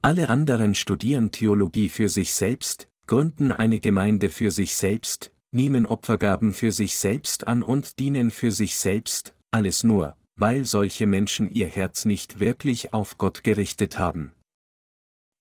Alle 0.00 0.28
anderen 0.28 0.76
studieren 0.76 1.32
Theologie 1.32 1.88
für 1.88 2.08
sich 2.08 2.34
selbst, 2.34 2.88
gründen 3.08 3.50
eine 3.50 3.80
Gemeinde 3.80 4.28
für 4.28 4.52
sich 4.52 4.76
selbst, 4.76 5.32
nehmen 5.50 5.86
Opfergaben 5.86 6.52
für 6.52 6.70
sich 6.70 6.96
selbst 6.96 7.48
an 7.48 7.64
und 7.64 7.98
dienen 7.98 8.30
für 8.30 8.52
sich 8.52 8.76
selbst, 8.76 9.34
alles 9.50 9.82
nur, 9.82 10.16
weil 10.36 10.64
solche 10.64 11.06
Menschen 11.06 11.50
ihr 11.50 11.66
Herz 11.66 12.04
nicht 12.04 12.38
wirklich 12.38 12.92
auf 12.92 13.18
Gott 13.18 13.42
gerichtet 13.42 13.98
haben. 13.98 14.32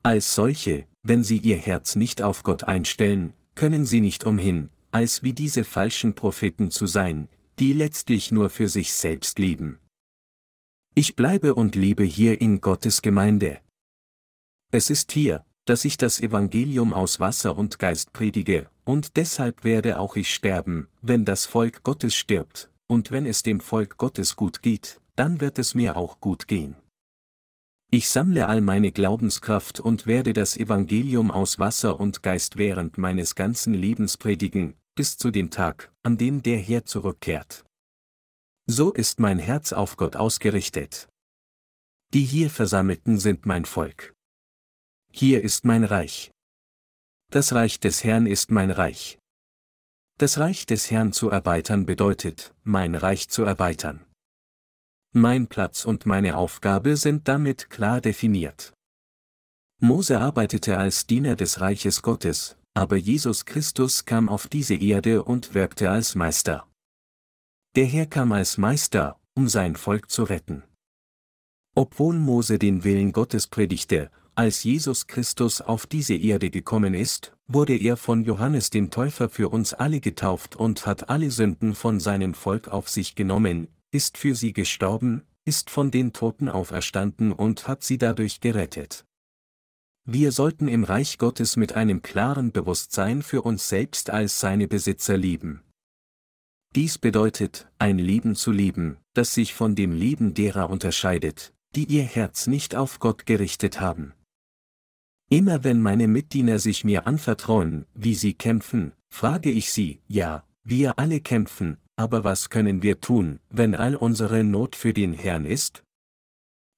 Als 0.02 0.34
solche, 0.34 0.88
wenn 1.04 1.24
sie 1.24 1.38
ihr 1.38 1.58
Herz 1.58 1.96
nicht 1.96 2.22
auf 2.22 2.44
Gott 2.44 2.64
einstellen, 2.64 3.34
können 3.54 3.86
sie 3.86 4.02
nicht 4.02 4.24
umhin, 4.26 4.70
als 4.92 5.22
wie 5.22 5.34
diese 5.34 5.64
falschen 5.64 6.16
Propheten 6.16 6.72
zu 6.72 6.88
sein, 6.88 7.28
die 7.60 7.74
letztlich 7.74 8.32
nur 8.32 8.50
für 8.50 8.70
sich 8.70 8.94
selbst 8.94 9.40
leben. 9.40 9.80
Ich 10.96 11.16
bleibe 11.16 11.54
und 11.54 11.76
lebe 11.76 12.04
hier 12.04 12.40
in 12.40 12.62
Gottes 12.62 13.02
Gemeinde. 13.02 13.60
Es 14.72 14.90
ist 14.90 15.12
hier, 15.12 15.46
dass 15.70 15.86
ich 15.86 15.98
das 15.98 16.20
Evangelium 16.22 16.94
aus 16.94 17.20
Wasser 17.20 17.58
und 17.58 17.78
Geist 17.78 18.14
predige, 18.14 18.70
und 18.86 19.18
deshalb 19.18 19.64
werde 19.64 20.00
auch 20.00 20.16
ich 20.16 20.34
sterben, 20.34 20.88
wenn 21.02 21.26
das 21.26 21.46
Volk 21.46 21.84
Gottes 21.84 22.16
stirbt, 22.16 22.70
und 22.88 23.12
wenn 23.12 23.26
es 23.26 23.44
dem 23.44 23.60
Volk 23.60 23.98
Gottes 23.98 24.36
gut 24.36 24.62
geht, 24.62 25.02
dann 25.16 25.42
wird 25.42 25.60
es 25.60 25.76
mir 25.76 25.98
auch 25.98 26.20
gut 26.22 26.48
gehen. 26.48 26.76
Ich 27.90 28.10
sammle 28.10 28.48
all 28.48 28.62
meine 28.62 28.92
Glaubenskraft 28.92 29.80
und 29.80 30.08
werde 30.08 30.34
das 30.34 30.58
Evangelium 30.58 31.32
aus 31.32 31.60
Wasser 31.60 32.00
und 32.00 32.24
Geist 32.24 32.58
während 32.58 32.98
meines 32.98 33.36
ganzen 33.36 33.74
Lebens 33.74 34.18
predigen, 34.18 34.74
bis 34.96 35.18
zu 35.18 35.32
dem 35.32 35.52
Tag, 35.52 35.92
an 36.04 36.18
dem 36.18 36.44
der 36.44 36.58
Herr 36.58 36.86
zurückkehrt. 36.86 37.66
So 38.68 38.92
ist 38.92 39.20
mein 39.20 39.40
Herz 39.40 39.72
auf 39.72 39.96
Gott 39.96 40.18
ausgerichtet. 40.18 41.08
Die 42.14 42.24
hier 42.24 42.50
Versammelten 42.50 43.18
sind 43.18 43.46
mein 43.46 43.64
Volk. 43.64 44.17
Hier 45.20 45.44
ist 45.44 45.66
mein 45.66 45.84
Reich. 45.84 46.30
Das 47.32 47.52
Reich 47.54 47.80
des 47.80 48.04
Herrn 48.04 48.28
ist 48.28 48.52
mein 48.52 48.70
Reich. 48.70 49.18
Das 50.20 50.38
Reich 50.38 50.68
des 50.68 50.92
Herrn 50.92 51.12
zu 51.12 51.32
erweitern 51.32 51.88
bedeutet, 51.88 52.54
mein 52.64 52.94
Reich 52.94 53.28
zu 53.28 53.42
erweitern. 53.42 54.06
Mein 55.16 55.48
Platz 55.48 55.86
und 55.86 56.06
meine 56.06 56.38
Aufgabe 56.38 56.98
sind 56.98 57.28
damit 57.28 57.72
klar 57.72 58.00
definiert. 58.00 58.76
Mose 59.82 60.20
arbeitete 60.20 60.78
als 60.78 61.08
Diener 61.08 61.36
des 61.36 61.62
Reiches 61.62 62.04
Gottes, 62.04 62.56
aber 62.76 62.98
Jesus 62.98 63.46
Christus 63.46 64.06
kam 64.06 64.30
auf 64.30 64.48
diese 64.48 64.76
Erde 64.76 65.24
und 65.24 65.56
wirkte 65.56 65.90
als 65.90 66.14
Meister. 66.14 66.68
Der 67.76 67.86
Herr 67.86 68.06
kam 68.06 68.34
als 68.34 68.60
Meister, 68.60 69.20
um 69.34 69.50
sein 69.50 69.78
Volk 69.78 70.12
zu 70.12 70.26
retten. 70.26 70.62
Obwohl 71.74 72.20
Mose 72.20 72.60
den 72.60 72.84
Willen 72.84 73.14
Gottes 73.14 73.48
predigte, 73.48 74.12
als 74.38 74.64
Jesus 74.64 75.08
Christus 75.08 75.62
auf 75.62 75.88
diese 75.88 76.14
Erde 76.14 76.52
gekommen 76.52 76.94
ist, 76.94 77.36
wurde 77.48 77.76
er 77.76 77.98
von 77.98 78.24
Johannes 78.24 78.70
dem 78.70 78.92
Täufer 78.92 79.30
für 79.30 79.50
uns 79.50 79.74
alle 79.74 80.00
getauft 80.00 80.56
und 80.56 80.86
hat 80.86 81.10
alle 81.10 81.32
Sünden 81.32 81.74
von 81.74 82.00
seinem 82.00 82.36
Volk 82.36 82.68
auf 82.68 82.88
sich 82.88 83.16
genommen, 83.16 83.68
ist 83.90 84.16
für 84.16 84.36
sie 84.36 84.54
gestorben, 84.54 85.24
ist 85.44 85.72
von 85.72 85.90
den 85.90 86.14
Toten 86.14 86.50
auferstanden 86.50 87.32
und 87.32 87.68
hat 87.68 87.84
sie 87.84 87.98
dadurch 87.98 88.40
gerettet. 88.40 89.06
Wir 90.06 90.32
sollten 90.32 90.68
im 90.68 90.84
Reich 90.84 91.18
Gottes 91.18 91.56
mit 91.56 91.74
einem 91.74 92.04
klaren 92.04 92.52
Bewusstsein 92.52 93.24
für 93.24 93.42
uns 93.42 93.68
selbst 93.68 94.12
als 94.12 94.40
seine 94.40 94.68
Besitzer 94.68 95.18
leben. 95.18 95.64
Dies 96.76 97.00
bedeutet, 97.00 97.68
ein 97.80 97.98
Leben 97.98 98.36
zu 98.36 98.52
leben, 98.52 98.98
das 99.16 99.34
sich 99.34 99.56
von 99.56 99.74
dem 99.74 99.94
Leben 99.94 100.36
derer 100.36 100.70
unterscheidet, 100.70 101.54
die 101.76 101.86
ihr 101.86 102.04
Herz 102.04 102.46
nicht 102.46 102.76
auf 102.76 103.00
Gott 103.00 103.26
gerichtet 103.26 103.82
haben. 103.82 104.14
Immer 105.30 105.66
wenn 105.66 105.82
meine 105.82 106.08
Mitdiener 106.08 106.58
sich 106.60 106.86
mir 106.86 107.06
anvertrauen, 107.06 107.86
wie 107.94 108.16
sie 108.16 108.34
kämpfen, 108.34 108.94
frage 109.10 109.52
ich 109.52 109.72
sie, 109.72 110.00
ja, 110.08 110.46
wir 110.64 110.98
alle 111.00 111.20
kämpfen, 111.20 111.78
aber 111.98 112.24
was 112.24 112.50
können 112.50 112.82
wir 112.82 113.02
tun, 113.02 113.40
wenn 113.50 113.76
all 113.76 113.96
unsere 113.96 114.44
Not 114.46 114.76
für 114.76 114.94
den 114.94 115.12
Herrn 115.12 115.46
ist? 115.46 115.84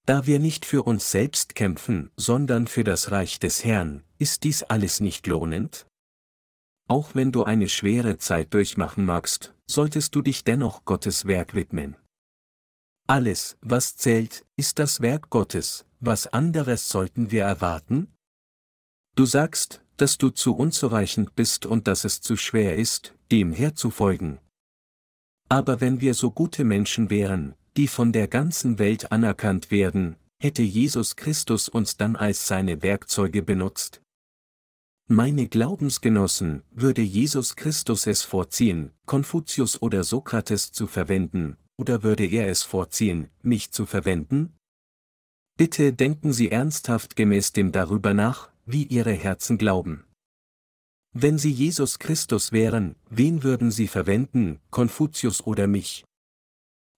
Da 0.07 0.25
wir 0.25 0.39
nicht 0.39 0.65
für 0.65 0.81
uns 0.81 1.12
selbst 1.12 1.53
kämpfen, 1.53 2.09
sondern 2.17 2.65
für 2.65 2.83
das 2.83 3.12
Reich 3.12 3.38
des 3.38 3.63
Herrn, 3.63 4.03
ist 4.17 4.43
dies 4.43 4.63
alles 4.63 4.99
nicht 4.99 5.27
lohnend? 5.27 5.85
Auch 6.88 7.13
wenn 7.13 7.31
du 7.31 7.43
eine 7.43 7.69
schwere 7.69 8.17
Zeit 8.17 8.51
durchmachen 8.55 9.05
magst, 9.05 9.53
solltest 9.67 10.15
du 10.15 10.23
dich 10.23 10.43
dennoch 10.43 10.85
Gottes 10.85 11.25
Werk 11.25 11.53
widmen. 11.53 11.95
Alles, 13.05 13.57
was 13.62 13.95
zählt, 13.95 14.43
ist 14.55 14.79
das 14.79 15.01
Werk 15.01 15.29
Gottes, 15.29 15.85
was 15.99 16.25
anderes 16.25 16.89
sollten 16.89 17.29
wir 17.29 17.43
erwarten? 17.43 18.12
Du 19.15 19.26
sagst, 19.26 19.82
dass 19.98 20.17
du 20.17 20.30
zu 20.30 20.56
unzureichend 20.56 21.36
bist 21.36 21.65
und 21.65 21.88
dass 21.88 22.06
es 22.06 22.22
zu 22.22 22.38
schwer 22.38 22.78
ist, 22.78 23.13
dem 23.32 23.52
Herr 23.52 23.76
zu 23.76 23.91
folgen. 23.91 24.39
Aber 25.50 25.82
wenn 25.82 26.00
wir 26.00 26.13
so 26.13 26.32
gute 26.32 26.63
Menschen 26.63 27.10
wären, 27.10 27.56
die 27.76 27.88
von 27.88 28.12
der 28.12 28.28
ganzen 28.28 28.80
Welt 28.80 29.12
anerkannt 29.12 29.72
werden, 29.72 30.15
hätte 30.41 30.62
Jesus 30.62 31.15
Christus 31.15 31.67
uns 31.69 31.98
dann 31.98 32.15
als 32.15 32.48
seine 32.48 32.82
Werkzeuge 32.82 33.41
benutzt? 33.41 34.02
Meine 35.08 35.48
Glaubensgenossen, 35.48 36.62
würde 36.72 37.02
Jesus 37.02 37.56
Christus 37.56 38.06
es 38.06 38.22
vorziehen, 38.22 38.91
Konfuzius 39.08 39.82
oder 39.82 40.04
Sokrates 40.04 40.72
zu 40.72 40.86
verwenden, 40.86 41.58
oder 41.78 42.04
würde 42.04 42.26
er 42.26 42.48
es 42.48 42.62
vorziehen, 42.62 43.30
mich 43.41 43.72
zu 43.72 43.88
verwenden? 43.88 44.54
Bitte 45.58 45.93
denken 45.93 46.32
Sie 46.32 46.52
ernsthaft 46.52 47.15
gemäß 47.15 47.54
dem 47.54 47.72
darüber 47.72 48.13
nach, 48.13 48.50
wie 48.71 48.84
ihre 48.84 49.13
Herzen 49.13 49.58
glauben. 49.58 50.05
Wenn 51.12 51.39
sie 51.39 51.51
Jesus 51.51 51.97
Christus 51.97 52.51
wären, 52.51 52.95
wen 53.10 53.41
würden 53.41 53.71
sie 53.71 53.88
verwenden, 53.88 54.60
Konfuzius 54.69 55.41
oder 55.45 55.65
mich? 55.65 56.05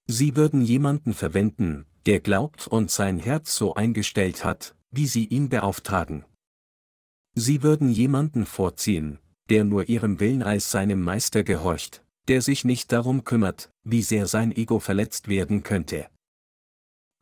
Sie 0.06 0.36
würden 0.36 0.62
jemanden 0.62 1.14
verwenden, 1.14 1.86
der 2.06 2.20
glaubt 2.20 2.68
und 2.68 2.92
sein 2.92 3.18
Herz 3.18 3.56
so 3.56 3.74
eingestellt 3.76 4.44
hat, 4.44 4.76
wie 4.90 5.08
sie 5.08 5.26
ihn 5.26 5.48
beauftragen. 5.48 6.26
Sie 7.36 7.64
würden 7.64 7.90
jemanden 7.90 8.46
vorziehen, 8.46 9.20
der 9.50 9.64
nur 9.64 9.88
ihrem 9.88 10.20
Willen 10.20 10.44
als 10.44 10.72
seinem 10.72 11.02
Meister 11.02 11.44
gehorcht, 11.44 12.04
der 12.28 12.42
sich 12.42 12.66
nicht 12.66 12.92
darum 12.92 13.24
kümmert, 13.24 13.72
wie 13.84 14.02
sehr 14.02 14.28
sein 14.28 14.52
Ego 14.52 14.80
verletzt 14.80 15.30
werden 15.30 15.64
könnte. 15.64 16.10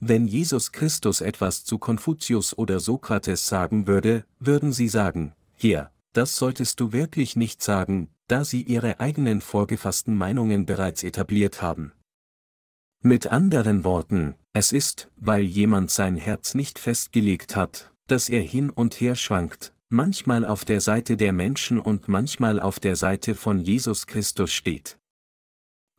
Wenn 0.01 0.27
Jesus 0.27 0.71
Christus 0.71 1.19
etwas 1.19 1.65
zu 1.65 1.77
Konfuzius 1.77 2.57
oder 2.57 2.79
Sokrates 2.79 3.47
sagen 3.47 3.85
würde, 3.85 4.25
würden 4.39 4.71
sie 4.71 4.87
sagen, 4.87 5.33
hier, 5.55 5.91
das 6.13 6.37
solltest 6.37 6.79
du 6.79 6.93
wirklich 6.93 7.35
nicht 7.35 7.61
sagen, 7.61 8.09
da 8.27 8.45
sie 8.45 8.61
ihre 8.61 9.01
eigenen 9.01 9.41
vorgefassten 9.41 10.15
Meinungen 10.15 10.65
bereits 10.65 11.03
etabliert 11.03 11.61
haben. 11.61 11.91
Mit 13.01 13.27
anderen 13.27 13.83
Worten, 13.83 14.35
es 14.53 14.71
ist, 14.71 15.09
weil 15.17 15.43
jemand 15.43 15.91
sein 15.91 16.15
Herz 16.15 16.53
nicht 16.53 16.79
festgelegt 16.79 17.55
hat, 17.55 17.91
dass 18.07 18.29
er 18.29 18.41
hin 18.41 18.69
und 18.69 18.99
her 19.01 19.15
schwankt, 19.15 19.73
manchmal 19.89 20.45
auf 20.45 20.65
der 20.65 20.81
Seite 20.81 21.17
der 21.17 21.33
Menschen 21.33 21.79
und 21.79 22.07
manchmal 22.07 22.59
auf 22.59 22.79
der 22.79 22.95
Seite 22.95 23.35
von 23.35 23.59
Jesus 23.59 24.05
Christus 24.05 24.51
steht. 24.51 24.98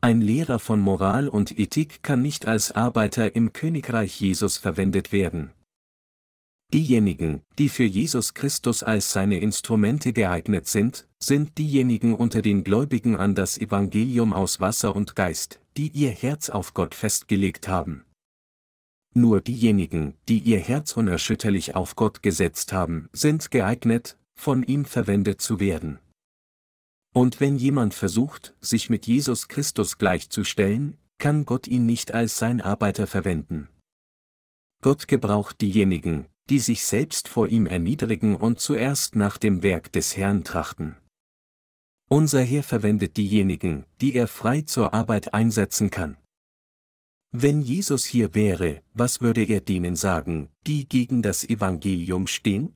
Ein 0.03 0.19
Lehrer 0.19 0.57
von 0.57 0.79
Moral 0.79 1.27
und 1.27 1.59
Ethik 1.59 2.01
kann 2.01 2.23
nicht 2.23 2.47
als 2.47 2.71
Arbeiter 2.71 3.35
im 3.35 3.53
Königreich 3.53 4.19
Jesus 4.19 4.57
verwendet 4.57 5.11
werden. 5.11 5.51
Diejenigen, 6.73 7.43
die 7.59 7.69
für 7.69 7.83
Jesus 7.83 8.33
Christus 8.33 8.81
als 8.81 9.11
seine 9.11 9.39
Instrumente 9.39 10.11
geeignet 10.11 10.67
sind, 10.67 11.07
sind 11.19 11.59
diejenigen 11.59 12.15
unter 12.15 12.41
den 12.41 12.63
Gläubigen 12.63 13.15
an 13.15 13.35
das 13.35 13.59
Evangelium 13.59 14.33
aus 14.33 14.59
Wasser 14.59 14.95
und 14.95 15.15
Geist, 15.15 15.59
die 15.77 15.89
ihr 15.89 16.09
Herz 16.09 16.49
auf 16.49 16.73
Gott 16.73 16.95
festgelegt 16.95 17.67
haben. 17.67 18.03
Nur 19.13 19.39
diejenigen, 19.39 20.15
die 20.27 20.39
ihr 20.39 20.59
Herz 20.59 20.97
unerschütterlich 20.97 21.75
auf 21.75 21.95
Gott 21.95 22.23
gesetzt 22.23 22.73
haben, 22.73 23.07
sind 23.13 23.51
geeignet, 23.51 24.17
von 24.33 24.63
ihm 24.63 24.85
verwendet 24.85 25.41
zu 25.41 25.59
werden. 25.59 25.99
Und 27.13 27.39
wenn 27.39 27.57
jemand 27.57 27.93
versucht, 27.93 28.55
sich 28.61 28.89
mit 28.89 29.05
Jesus 29.05 29.47
Christus 29.47 29.97
gleichzustellen, 29.97 30.97
kann 31.17 31.45
Gott 31.45 31.67
ihn 31.67 31.85
nicht 31.85 32.13
als 32.13 32.37
sein 32.37 32.61
Arbeiter 32.61 33.05
verwenden. 33.05 33.67
Gott 34.81 35.07
gebraucht 35.07 35.61
diejenigen, 35.61 36.25
die 36.49 36.59
sich 36.59 36.85
selbst 36.85 37.27
vor 37.27 37.47
ihm 37.47 37.67
erniedrigen 37.67 38.35
und 38.35 38.59
zuerst 38.59 39.15
nach 39.15 39.37
dem 39.37 39.61
Werk 39.61 39.91
des 39.91 40.17
Herrn 40.17 40.43
trachten. 40.43 40.97
Unser 42.09 42.41
Herr 42.41 42.63
verwendet 42.63 43.15
diejenigen, 43.17 43.85
die 44.01 44.15
er 44.15 44.27
frei 44.27 44.61
zur 44.63 44.93
Arbeit 44.93 45.33
einsetzen 45.33 45.91
kann. 45.91 46.17
Wenn 47.31 47.61
Jesus 47.61 48.03
hier 48.03 48.35
wäre, 48.35 48.81
was 48.93 49.21
würde 49.21 49.45
er 49.45 49.61
denen 49.61 49.95
sagen, 49.95 50.49
die 50.67 50.89
gegen 50.89 51.21
das 51.21 51.45
Evangelium 51.45 52.27
stehen? 52.27 52.73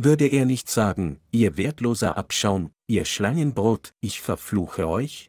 Würde 0.00 0.28
er 0.28 0.44
nicht 0.44 0.70
sagen, 0.70 1.18
ihr 1.32 1.56
wertloser 1.56 2.16
Abschaum, 2.16 2.70
ihr 2.86 3.04
Schlangenbrot, 3.04 3.94
ich 4.00 4.20
verfluche 4.20 4.86
euch? 4.86 5.28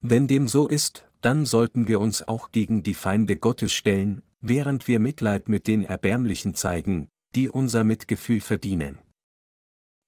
Wenn 0.00 0.26
dem 0.26 0.48
so 0.48 0.66
ist, 0.66 1.08
dann 1.20 1.46
sollten 1.46 1.86
wir 1.86 2.00
uns 2.00 2.26
auch 2.26 2.50
gegen 2.50 2.82
die 2.82 2.94
Feinde 2.94 3.36
Gottes 3.36 3.72
stellen, 3.72 4.22
während 4.40 4.88
wir 4.88 4.98
Mitleid 4.98 5.48
mit 5.48 5.68
den 5.68 5.84
Erbärmlichen 5.84 6.56
zeigen, 6.56 7.06
die 7.36 7.48
unser 7.48 7.84
Mitgefühl 7.84 8.40
verdienen. 8.40 8.98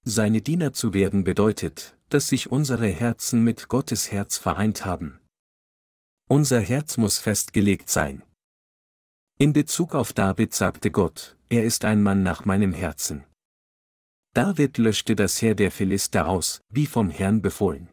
Seine 0.05 0.42
Diener 0.42 0.72
zu 0.72 0.92
werden 0.92 1.22
bedeutet, 1.22 1.96
dass 2.09 2.27
sich 2.27 2.51
unsere 2.51 2.88
Herzen 2.88 3.44
mit 3.44 3.68
Gottes 3.68 4.11
Herz 4.11 4.38
vereint 4.38 4.85
haben. 4.85 5.20
Unser 6.29 6.59
Herz 6.59 6.96
muss 6.96 7.18
festgelegt 7.18 7.90
sein. 7.90 8.25
In 9.38 9.53
Bezug 9.53 9.94
auf 9.94 10.12
David 10.12 10.53
sagte 10.53 10.90
Gott, 10.90 11.37
er 11.48 11.62
ist 11.62 11.85
ein 11.85 12.03
Mann 12.03 12.25
nach 12.25 12.44
meinem 12.44 12.72
Herzen. 12.72 13.25
David 14.35 14.79
löschte 14.79 15.14
das 15.14 15.42
Heer 15.42 15.55
der 15.55 15.71
Philister 15.71 16.27
aus, 16.27 16.62
wie 16.71 16.87
vom 16.87 17.11
Herrn 17.11 17.42
befohlen. 17.42 17.88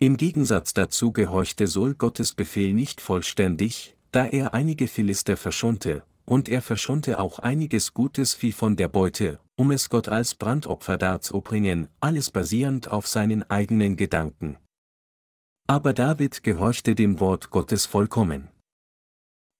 Im 0.00 0.16
Gegensatz 0.16 0.74
dazu 0.74 1.12
gehorchte 1.12 1.68
Saul 1.68 1.94
Gottes 1.94 2.34
Befehl 2.34 2.72
nicht 2.72 3.00
vollständig, 3.00 3.96
da 4.10 4.26
er 4.26 4.54
einige 4.54 4.88
Philister 4.88 5.36
verschonte, 5.36 6.02
und 6.24 6.48
er 6.48 6.62
verschonte 6.62 7.20
auch 7.20 7.38
einiges 7.38 7.94
Gutes 7.94 8.34
Vieh 8.34 8.50
von 8.50 8.74
der 8.74 8.88
Beute, 8.88 9.38
um 9.56 9.70
es 9.70 9.88
Gott 9.88 10.08
als 10.08 10.34
Brandopfer 10.34 10.98
darzubringen, 10.98 11.88
alles 12.00 12.32
basierend 12.32 12.90
auf 12.90 13.06
seinen 13.06 13.48
eigenen 13.48 13.96
Gedanken. 13.96 14.56
Aber 15.68 15.92
David 15.92 16.42
gehorchte 16.42 16.96
dem 16.96 17.20
Wort 17.20 17.50
Gottes 17.50 17.86
vollkommen. 17.86 18.48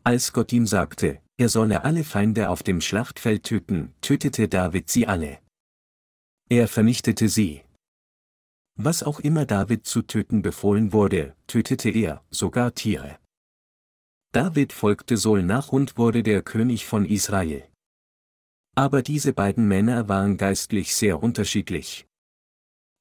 Als 0.03 0.33
Gott 0.33 0.53
ihm 0.53 0.67
sagte, 0.67 1.21
er 1.37 1.49
solle 1.49 1.85
alle 1.85 2.03
Feinde 2.03 2.49
auf 2.49 2.65
dem 2.65 2.81
Schlachtfeld 2.81 3.45
töten, 3.45 3.95
tötete 4.01 4.49
David 4.49 4.91
sie 4.91 5.07
alle. 5.07 5.39
Er 6.53 6.67
vernichtete 6.67 7.29
sie. 7.29 7.63
Was 8.75 9.05
auch 9.05 9.21
immer 9.21 9.47
David 9.47 9.87
zu 9.87 10.03
töten 10.03 10.43
befohlen 10.43 10.93
wurde, 10.93 11.37
tötete 11.47 11.91
er, 11.91 12.25
sogar 12.31 12.75
Tiere. 12.75 13.19
David 14.33 14.73
folgte 14.73 15.17
Saul 15.17 15.45
nach 15.45 15.71
und 15.71 15.97
wurde 15.97 16.25
der 16.25 16.43
König 16.43 16.87
von 16.87 17.05
Israel. 17.05 17.63
Aber 18.75 19.03
diese 19.03 19.33
beiden 19.33 19.69
Männer 19.69 20.09
waren 20.09 20.39
geistlich 20.39 20.97
sehr 20.97 21.23
unterschiedlich. 21.23 22.09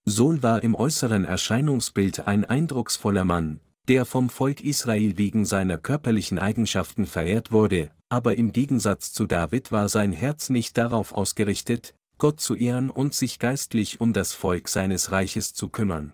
Saul 0.06 0.44
war 0.44 0.62
im 0.62 0.76
äußeren 0.76 1.26
Erscheinungsbild 1.26 2.28
ein 2.28 2.46
eindrucksvoller 2.46 3.26
Mann, 3.26 3.62
der 3.88 4.06
vom 4.06 4.30
Volk 4.30 4.62
Israel 4.62 5.18
wegen 5.18 5.46
seiner 5.46 5.80
körperlichen 5.80 6.38
Eigenschaften 6.38 7.08
verehrt 7.08 7.52
wurde, 7.52 7.90
aber 8.10 8.36
im 8.38 8.52
Gegensatz 8.52 9.12
zu 9.12 9.26
David 9.26 9.72
war 9.72 9.90
sein 9.90 10.12
Herz 10.12 10.52
nicht 10.52 10.78
darauf 10.78 11.14
ausgerichtet, 11.14 11.96
Gott 12.20 12.40
zu 12.40 12.56
ehren 12.56 12.92
und 12.92 13.16
sich 13.16 13.40
geistlich 13.40 14.00
um 14.00 14.14
das 14.14 14.34
Volk 14.34 14.68
seines 14.68 15.12
Reiches 15.12 15.54
zu 15.56 15.70
kümmern. 15.70 16.14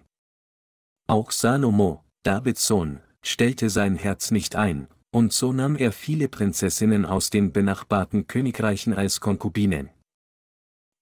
Auch 1.07 1.31
Salomo, 1.31 2.03
Davids 2.23 2.65
Sohn, 2.65 3.01
stellte 3.21 3.69
sein 3.69 3.95
Herz 3.95 4.31
nicht 4.31 4.55
ein, 4.55 4.87
und 5.11 5.33
so 5.33 5.51
nahm 5.51 5.75
er 5.75 5.91
viele 5.91 6.29
Prinzessinnen 6.29 7.05
aus 7.05 7.29
den 7.29 7.51
benachbarten 7.51 8.27
Königreichen 8.27 8.93
als 8.93 9.19
Konkubinen. 9.19 9.89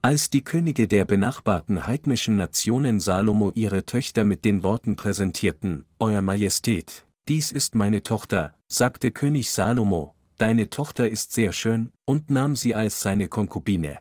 Als 0.01 0.29
die 0.29 0.43
Könige 0.43 0.87
der 0.87 1.05
benachbarten 1.05 1.87
heidnischen 1.87 2.35
Nationen 2.35 2.99
Salomo 2.99 3.51
ihre 3.55 3.85
Töchter 3.85 4.25
mit 4.25 4.43
den 4.43 4.61
Worten 4.63 4.95
präsentierten, 4.95 5.85
Euer 5.99 6.21
Majestät, 6.21 7.05
dies 7.29 7.53
ist 7.53 7.73
meine 7.73 8.03
Tochter, 8.03 8.53
sagte 8.67 9.11
König 9.11 9.51
Salomo, 9.51 10.13
deine 10.37 10.69
Tochter 10.69 11.09
ist 11.09 11.31
sehr 11.31 11.53
schön, 11.53 11.91
und 12.05 12.29
nahm 12.29 12.57
sie 12.57 12.75
als 12.75 12.99
seine 12.99 13.29
Konkubine. 13.29 13.99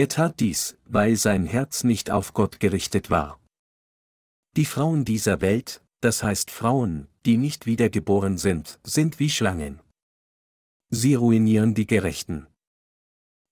Er 0.00 0.08
tat 0.08 0.40
dies, 0.40 0.78
weil 0.86 1.16
sein 1.16 1.44
Herz 1.44 1.84
nicht 1.84 2.10
auf 2.10 2.32
Gott 2.32 2.58
gerichtet 2.58 3.10
war. 3.10 3.38
Die 4.56 4.64
Frauen 4.64 5.04
dieser 5.04 5.42
Welt, 5.42 5.82
das 6.00 6.22
heißt 6.22 6.50
Frauen, 6.50 7.06
die 7.26 7.36
nicht 7.36 7.66
wiedergeboren 7.66 8.38
sind, 8.38 8.80
sind 8.82 9.18
wie 9.18 9.28
Schlangen. 9.28 9.78
Sie 10.88 11.16
ruinieren 11.16 11.74
die 11.74 11.86
Gerechten. 11.86 12.46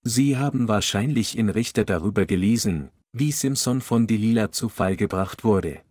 Sie 0.03 0.39
haben 0.39 0.69
wahrscheinlich 0.69 1.37
in 1.37 1.51
Richter 1.51 1.85
darüber 1.85 2.25
gelesen, 2.25 2.89
wie 3.13 3.31
Simson 3.31 3.83
von 3.83 4.07
Delilah 4.07 4.51
zu 4.51 4.71
Fall 4.71 4.97
gebracht 4.97 5.45
wurde. 5.45 5.83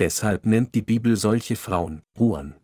Deshalb 0.00 0.46
nennt 0.46 0.74
die 0.74 0.82
Bibel 0.82 1.16
solche 1.16 1.54
Frauen 1.54 2.02
Huren. 2.18 2.56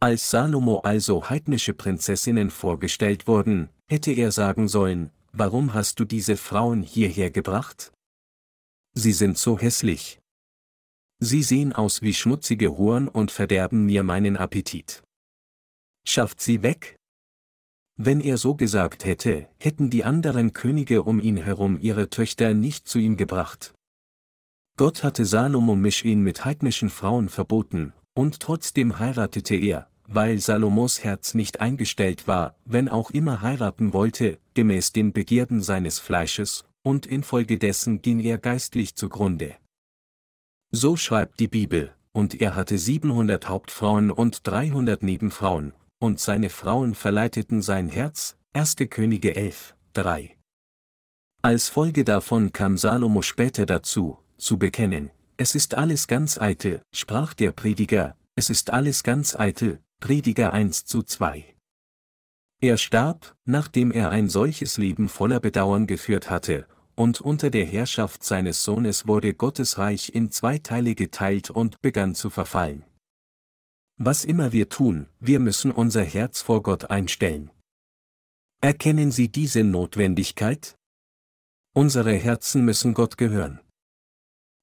Als 0.00 0.30
Salomo 0.30 0.80
also 0.80 1.30
heidnische 1.30 1.74
Prinzessinnen 1.74 2.50
vorgestellt 2.50 3.28
wurden, 3.28 3.68
hätte 3.86 4.10
er 4.10 4.32
sagen 4.32 4.66
sollen, 4.66 5.12
warum 5.38 5.74
hast 5.74 6.00
du 6.00 6.04
diese 6.04 6.36
Frauen 6.36 6.82
hierher 6.82 7.30
gebracht? 7.30 7.92
Sie 8.94 9.12
sind 9.12 9.38
so 9.38 9.58
hässlich, 9.58 10.18
Sie 11.18 11.42
sehen 11.42 11.72
aus 11.72 12.02
wie 12.02 12.12
schmutzige 12.12 12.76
Huren 12.76 13.08
und 13.08 13.30
verderben 13.30 13.86
mir 13.86 14.02
meinen 14.02 14.36
Appetit. 14.36 15.02
Schafft 16.06 16.42
sie 16.42 16.62
weg? 16.62 16.96
Wenn 17.98 18.20
er 18.20 18.36
so 18.36 18.54
gesagt 18.54 19.06
hätte, 19.06 19.48
hätten 19.58 19.88
die 19.88 20.04
anderen 20.04 20.52
Könige 20.52 21.02
um 21.02 21.18
ihn 21.18 21.38
herum 21.38 21.78
ihre 21.80 22.10
Töchter 22.10 22.52
nicht 22.52 22.86
zu 22.86 22.98
ihm 22.98 23.16
gebracht. 23.16 23.72
Gott 24.76 25.02
hatte 25.02 25.24
Salomo 25.24 25.74
Mischin 25.74 26.20
mit 26.20 26.44
heidnischen 26.44 26.90
Frauen 26.90 27.30
verboten, 27.30 27.94
und 28.12 28.40
trotzdem 28.40 28.98
heiratete 28.98 29.54
er, 29.56 29.88
weil 30.08 30.38
Salomos 30.38 31.02
Herz 31.04 31.34
nicht 31.34 31.60
eingestellt 31.60 32.26
war, 32.28 32.56
wenn 32.64 32.88
auch 32.88 33.10
immer 33.10 33.42
heiraten 33.42 33.92
wollte, 33.92 34.38
gemäß 34.54 34.92
den 34.92 35.12
Begierden 35.12 35.62
seines 35.62 35.98
Fleisches, 35.98 36.64
und 36.82 37.06
infolgedessen 37.06 38.02
ging 38.02 38.20
er 38.20 38.38
geistlich 38.38 38.94
zugrunde. 38.94 39.56
So 40.70 40.96
schreibt 40.96 41.40
die 41.40 41.48
Bibel, 41.48 41.92
und 42.12 42.40
er 42.40 42.54
hatte 42.54 42.78
700 42.78 43.48
Hauptfrauen 43.48 44.10
und 44.10 44.46
300 44.46 45.02
Nebenfrauen, 45.02 45.72
und 45.98 46.20
seine 46.20 46.50
Frauen 46.50 46.94
verleiteten 46.94 47.62
sein 47.62 47.88
Herz, 47.88 48.36
1. 48.52 48.76
Könige 48.88 49.34
11, 49.36 49.74
3. 49.94 50.36
Als 51.42 51.68
Folge 51.68 52.04
davon 52.04 52.52
kam 52.52 52.76
Salomo 52.76 53.22
später 53.22 53.66
dazu, 53.66 54.18
zu 54.36 54.58
bekennen, 54.58 55.10
es 55.36 55.54
ist 55.54 55.74
alles 55.74 56.06
ganz 56.06 56.40
eitel, 56.40 56.80
sprach 56.92 57.34
der 57.34 57.52
Prediger, 57.52 58.16
es 58.34 58.50
ist 58.50 58.70
alles 58.70 59.02
ganz 59.02 59.38
eitel, 59.38 59.80
Prediger 59.98 60.52
1 60.52 60.84
zu 60.84 61.02
2. 61.02 61.56
Er 62.60 62.76
starb, 62.76 63.34
nachdem 63.46 63.90
er 63.90 64.10
ein 64.10 64.28
solches 64.28 64.76
Leben 64.76 65.08
voller 65.08 65.40
Bedauern 65.40 65.86
geführt 65.86 66.28
hatte, 66.28 66.68
und 66.94 67.22
unter 67.22 67.48
der 67.48 67.64
Herrschaft 67.64 68.22
seines 68.22 68.62
Sohnes 68.62 69.06
wurde 69.06 69.32
Gottes 69.32 69.78
Reich 69.78 70.14
in 70.14 70.30
zwei 70.30 70.58
Teile 70.58 70.94
geteilt 70.94 71.50
und 71.50 71.80
begann 71.80 72.14
zu 72.14 72.28
verfallen. 72.28 72.84
Was 73.96 74.26
immer 74.26 74.52
wir 74.52 74.68
tun, 74.68 75.08
wir 75.18 75.40
müssen 75.40 75.70
unser 75.70 76.04
Herz 76.04 76.42
vor 76.42 76.62
Gott 76.62 76.90
einstellen. 76.90 77.50
Erkennen 78.60 79.10
Sie 79.10 79.28
diese 79.28 79.64
Notwendigkeit? 79.64 80.76
Unsere 81.72 82.12
Herzen 82.12 82.66
müssen 82.66 82.92
Gott 82.92 83.16
gehören. 83.16 83.60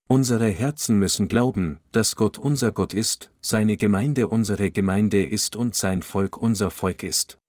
Unsere 0.07 0.49
Herzen 0.49 0.99
müssen 0.99 1.27
glauben, 1.27 1.79
dass 1.91 2.15
Gott 2.15 2.37
unser 2.37 2.71
Gott 2.71 2.93
ist, 2.93 3.31
seine 3.41 3.77
Gemeinde 3.77 4.27
unsere 4.27 4.69
Gemeinde 4.69 5.23
ist 5.23 5.55
und 5.55 5.75
sein 5.75 6.01
Volk 6.03 6.37
unser 6.37 6.71
Volk 6.71 7.03
ist. 7.03 7.39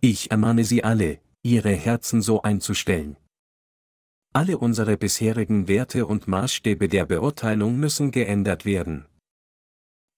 Ich 0.00 0.30
ermahne 0.30 0.64
Sie 0.64 0.84
alle, 0.84 1.20
Ihre 1.42 1.72
Herzen 1.72 2.22
so 2.22 2.42
einzustellen. 2.42 3.16
Alle 4.32 4.58
unsere 4.58 4.96
bisherigen 4.96 5.68
Werte 5.68 6.06
und 6.06 6.28
Maßstäbe 6.28 6.88
der 6.88 7.06
Beurteilung 7.06 7.78
müssen 7.78 8.10
geändert 8.10 8.64
werden. 8.64 9.06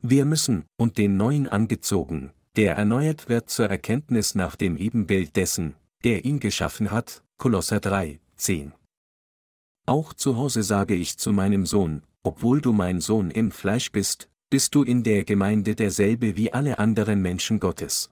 Wir 0.03 0.25
müssen, 0.25 0.65
und 0.77 0.99
den 0.99 1.17
neuen 1.17 1.49
angezogen, 1.49 2.33
der 2.57 2.77
erneuert 2.77 3.29
wird 3.29 3.51
zur 3.51 3.69
Erkenntnis 3.69 4.35
nach 4.35 4.57
dem 4.57 4.77
Ebenbild 4.77 5.37
dessen, 5.37 5.75
der 6.05 6.25
ihn 6.25 6.41
geschaffen 6.41 6.91
hat, 6.91 7.23
Kolosser 7.39 7.81
3, 7.81 8.19
10. 8.37 8.73
Auch 9.87 10.13
zu 10.13 10.37
Hause 10.37 10.65
sage 10.65 10.97
ich 10.97 11.17
zu 11.17 11.33
meinem 11.33 11.65
Sohn, 11.65 12.03
obwohl 12.25 12.61
du 12.61 12.73
mein 12.73 13.01
Sohn 13.01 13.31
im 13.31 13.53
Fleisch 13.53 13.93
bist, 13.93 14.29
bist 14.51 14.75
du 14.75 14.83
in 14.83 15.05
der 15.05 15.25
Gemeinde 15.25 15.77
derselbe 15.77 16.37
wie 16.37 16.53
alle 16.53 16.81
anderen 16.81 17.23
Menschen 17.23 17.61
Gottes. 17.61 18.11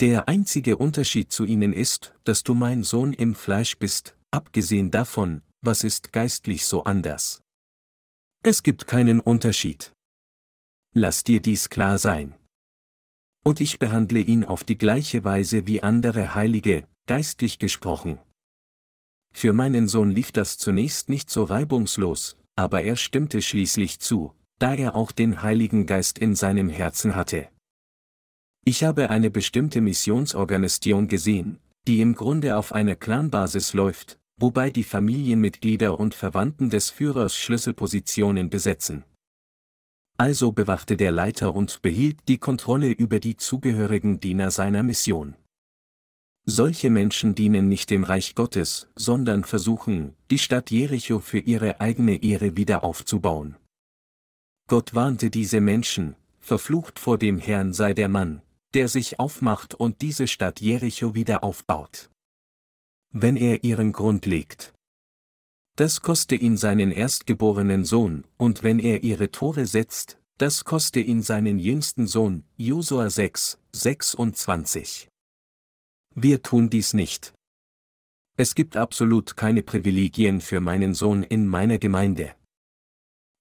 Der 0.00 0.28
einzige 0.28 0.76
Unterschied 0.76 1.30
zu 1.30 1.44
ihnen 1.44 1.72
ist, 1.72 2.12
dass 2.24 2.42
du 2.42 2.54
mein 2.54 2.82
Sohn 2.82 3.12
im 3.12 3.36
Fleisch 3.36 3.78
bist, 3.78 4.16
abgesehen 4.32 4.90
davon, 4.90 5.42
was 5.60 5.84
ist 5.84 6.12
geistlich 6.12 6.66
so 6.66 6.82
anders. 6.82 7.40
Es 8.42 8.64
gibt 8.64 8.88
keinen 8.88 9.20
Unterschied. 9.20 9.92
Lass 10.92 11.22
dir 11.22 11.40
dies 11.40 11.70
klar 11.70 11.98
sein. 11.98 12.34
Und 13.44 13.60
ich 13.60 13.78
behandle 13.78 14.20
ihn 14.20 14.44
auf 14.44 14.64
die 14.64 14.78
gleiche 14.78 15.22
Weise 15.22 15.68
wie 15.68 15.82
andere 15.82 16.34
Heilige, 16.34 16.88
geistlich 17.06 17.60
gesprochen. 17.60 18.18
Für 19.36 19.52
meinen 19.52 19.88
Sohn 19.88 20.10
lief 20.10 20.32
das 20.32 20.56
zunächst 20.58 21.08
nicht 21.08 21.28
so 21.28 21.42
reibungslos, 21.42 22.36
aber 22.56 22.82
er 22.82 22.96
stimmte 22.96 23.42
schließlich 23.42 23.98
zu, 23.98 24.32
da 24.58 24.74
er 24.74 24.94
auch 24.94 25.12
den 25.12 25.42
Heiligen 25.42 25.86
Geist 25.86 26.18
in 26.18 26.34
seinem 26.36 26.68
Herzen 26.68 27.16
hatte. 27.16 27.48
Ich 28.64 28.84
habe 28.84 29.10
eine 29.10 29.30
bestimmte 29.30 29.80
Missionsorganisation 29.80 31.08
gesehen, 31.08 31.58
die 31.86 32.00
im 32.00 32.14
Grunde 32.14 32.56
auf 32.56 32.72
einer 32.72 32.94
Clanbasis 32.94 33.74
läuft, 33.74 34.18
wobei 34.38 34.70
die 34.70 34.84
Familienmitglieder 34.84 35.98
und 35.98 36.14
Verwandten 36.14 36.70
des 36.70 36.90
Führers 36.90 37.36
Schlüsselpositionen 37.36 38.48
besetzen. 38.48 39.04
Also 40.16 40.52
bewachte 40.52 40.96
der 40.96 41.10
Leiter 41.10 41.54
und 41.54 41.82
behielt 41.82 42.20
die 42.28 42.38
Kontrolle 42.38 42.90
über 42.92 43.18
die 43.18 43.36
zugehörigen 43.36 44.20
Diener 44.20 44.52
seiner 44.52 44.84
Mission. 44.84 45.34
Solche 46.46 46.90
Menschen 46.90 47.34
dienen 47.34 47.68
nicht 47.68 47.88
dem 47.88 48.04
Reich 48.04 48.34
Gottes, 48.34 48.88
sondern 48.96 49.44
versuchen, 49.44 50.14
die 50.30 50.38
Stadt 50.38 50.70
Jericho 50.70 51.20
für 51.20 51.38
ihre 51.38 51.80
eigene 51.80 52.22
Ehre 52.22 52.54
wieder 52.56 52.84
aufzubauen. 52.84 53.56
Gott 54.68 54.94
warnte 54.94 55.30
diese 55.30 55.62
Menschen, 55.62 56.16
verflucht 56.40 56.98
vor 56.98 57.16
dem 57.16 57.38
Herrn 57.38 57.72
sei 57.72 57.94
der 57.94 58.10
Mann, 58.10 58.42
der 58.74 58.88
sich 58.88 59.18
aufmacht 59.18 59.74
und 59.74 60.02
diese 60.02 60.26
Stadt 60.26 60.60
Jericho 60.60 61.14
wieder 61.14 61.42
aufbaut. 61.44 62.10
Wenn 63.10 63.36
er 63.36 63.64
ihren 63.64 63.92
Grund 63.92 64.26
legt. 64.26 64.74
Das 65.76 66.02
koste 66.02 66.34
ihn 66.34 66.58
seinen 66.58 66.90
erstgeborenen 66.90 67.84
Sohn, 67.86 68.24
und 68.36 68.62
wenn 68.62 68.78
er 68.78 69.02
ihre 69.02 69.30
Tore 69.30 69.66
setzt, 69.66 70.18
das 70.36 70.64
koste 70.64 71.00
ihn 71.00 71.22
seinen 71.22 71.58
jüngsten 71.58 72.06
Sohn, 72.06 72.44
Josua 72.56 73.08
6, 73.08 73.58
26. 73.72 75.08
Wir 76.14 76.42
tun 76.42 76.70
dies 76.70 76.94
nicht. 76.94 77.34
Es 78.36 78.54
gibt 78.54 78.76
absolut 78.76 79.36
keine 79.36 79.62
Privilegien 79.62 80.40
für 80.40 80.60
meinen 80.60 80.94
Sohn 80.94 81.22
in 81.22 81.46
meiner 81.46 81.78
Gemeinde. 81.78 82.34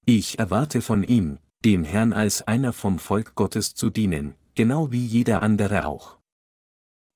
Ich 0.05 0.39
erwarte 0.39 0.81
von 0.81 1.03
ihm, 1.03 1.39
dem 1.63 1.83
Herrn 1.83 2.13
als 2.13 2.41
einer 2.41 2.73
vom 2.73 2.99
Volk 2.99 3.35
Gottes 3.35 3.73
zu 3.75 3.89
dienen, 3.89 4.35
genau 4.55 4.91
wie 4.91 5.05
jeder 5.05 5.41
andere 5.41 5.85
auch. 5.85 6.19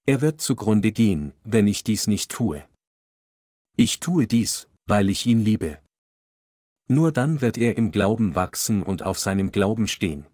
Er 0.06 0.22
wird 0.22 0.42
zugrunde 0.42 0.92
gehen, 0.92 1.34
wenn 1.44 1.68
ich 1.68 1.84
dies 1.84 2.08
nicht 2.08 2.32
tue. 2.32 2.64
Ich 3.76 4.00
tue 4.00 4.26
dies, 4.26 4.70
weil 4.86 5.10
ich 5.10 5.26
ihn 5.26 5.44
liebe. 5.44 5.80
Nur 6.88 7.12
dann 7.12 7.42
wird 7.42 7.58
er 7.58 7.78
im 7.78 7.92
Glauben 7.92 8.36
wachsen 8.36 8.82
und 8.84 9.04
auf 9.04 9.20
seinem 9.20 9.52
Glauben 9.52 9.88
stehen. 9.88 10.26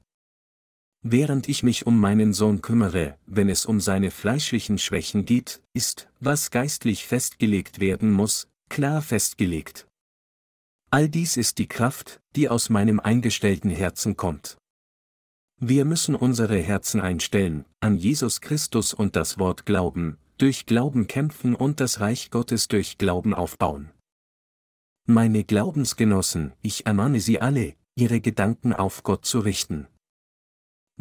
Während 1.06 1.49
ich 1.49 1.64
mich 1.64 1.86
um 1.86 1.99
meinen 1.99 2.32
Sohn 2.32 2.62
kümmere, 2.62 3.18
wenn 3.26 3.49
es 3.49 3.66
um 3.66 3.82
seine 3.82 4.10
fleischlichen 4.10 4.78
Schwächen 4.78 5.26
geht, 5.26 5.62
ist, 5.74 6.08
was 6.22 6.49
geistlich 6.49 7.06
festgelegt 7.06 7.82
werden 7.82 8.10
muss, 8.10 8.47
klar 8.70 9.01
festgelegt. 9.01 9.86
All 10.91 11.10
dies 11.10 11.36
ist 11.36 11.58
die 11.58 11.68
Kraft, 11.68 12.22
die 12.38 12.47
aus 12.47 12.70
meinem 12.70 13.01
eingestellten 13.01 13.70
Herzen 13.70 14.16
kommt. 14.16 14.58
Wir 15.60 15.84
müssen 15.84 16.16
unsere 16.16 16.58
Herzen 16.58 17.01
einstellen, 17.01 17.66
an 17.82 17.97
Jesus 17.97 18.39
Christus 18.39 18.93
und 18.93 19.18
das 19.18 19.38
Wort 19.38 19.66
glauben, 19.66 20.18
durch 20.38 20.66
Glauben 20.66 21.08
kämpfen 21.08 21.54
und 21.54 21.82
das 21.82 21.99
Reich 21.99 22.32
Gottes 22.32 22.70
durch 22.70 22.97
Glauben 22.97 23.34
aufbauen. 23.34 23.91
Meine 25.06 25.43
Glaubensgenossen, 25.43 26.54
ich 26.62 26.86
ermahne 26.86 27.20
Sie 27.20 27.41
alle, 27.41 27.76
Ihre 27.95 28.22
Gedanken 28.22 28.72
auf 28.72 29.04
Gott 29.04 29.26
zu 29.26 29.39
richten. 29.39 29.88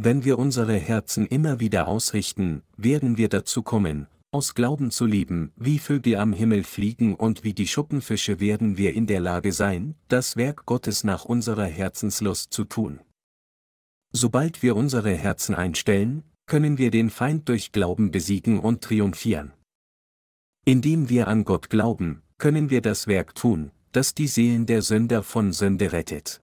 Wenn 0.05 0.25
wir 0.25 0.37
unsere 0.41 0.75
Herzen 0.75 1.29
immer 1.29 1.61
wieder 1.61 1.87
ausrichten, 1.87 2.63
werden 2.77 3.19
wir 3.19 3.29
dazu 3.29 3.63
kommen, 3.63 4.09
aus 4.33 4.55
Glauben 4.57 4.91
zu 4.91 5.07
leben, 5.07 5.53
wie 5.55 5.79
Vögel 5.79 6.17
am 6.17 6.33
Himmel 6.33 6.65
fliegen 6.65 7.15
und 7.15 7.45
wie 7.45 7.55
die 7.55 7.69
Schuppenfische 7.69 8.41
werden 8.41 8.77
wir 8.77 8.95
in 8.95 9.07
der 9.07 9.21
Lage 9.21 9.53
sein, 9.53 9.95
das 10.09 10.37
Werk 10.37 10.67
Gottes 10.67 11.05
nach 11.05 11.25
unserer 11.25 11.67
Herzenslust 11.67 12.53
zu 12.53 12.65
tun. 12.65 12.99
Sobald 14.11 14.61
wir 14.65 14.75
unsere 14.75 15.15
Herzen 15.15 15.55
einstellen, 15.55 16.25
können 16.47 16.79
wir 16.79 16.91
den 16.91 17.09
Feind 17.09 17.49
durch 17.49 17.71
Glauben 17.71 18.11
besiegen 18.11 18.59
und 18.59 18.83
triumphieren. 18.83 19.53
Indem 20.65 21.11
wir 21.11 21.29
an 21.29 21.45
Gott 21.45 21.71
glauben, 21.71 22.23
können 22.39 22.71
wir 22.71 22.81
das 22.81 23.07
Werk 23.07 23.37
tun, 23.37 23.71
das 23.93 24.15
die 24.15 24.27
Seelen 24.27 24.67
der 24.67 24.83
Sünder 24.83 25.23
von 25.23 25.53
Sünde 25.53 25.93
rettet. 25.93 26.42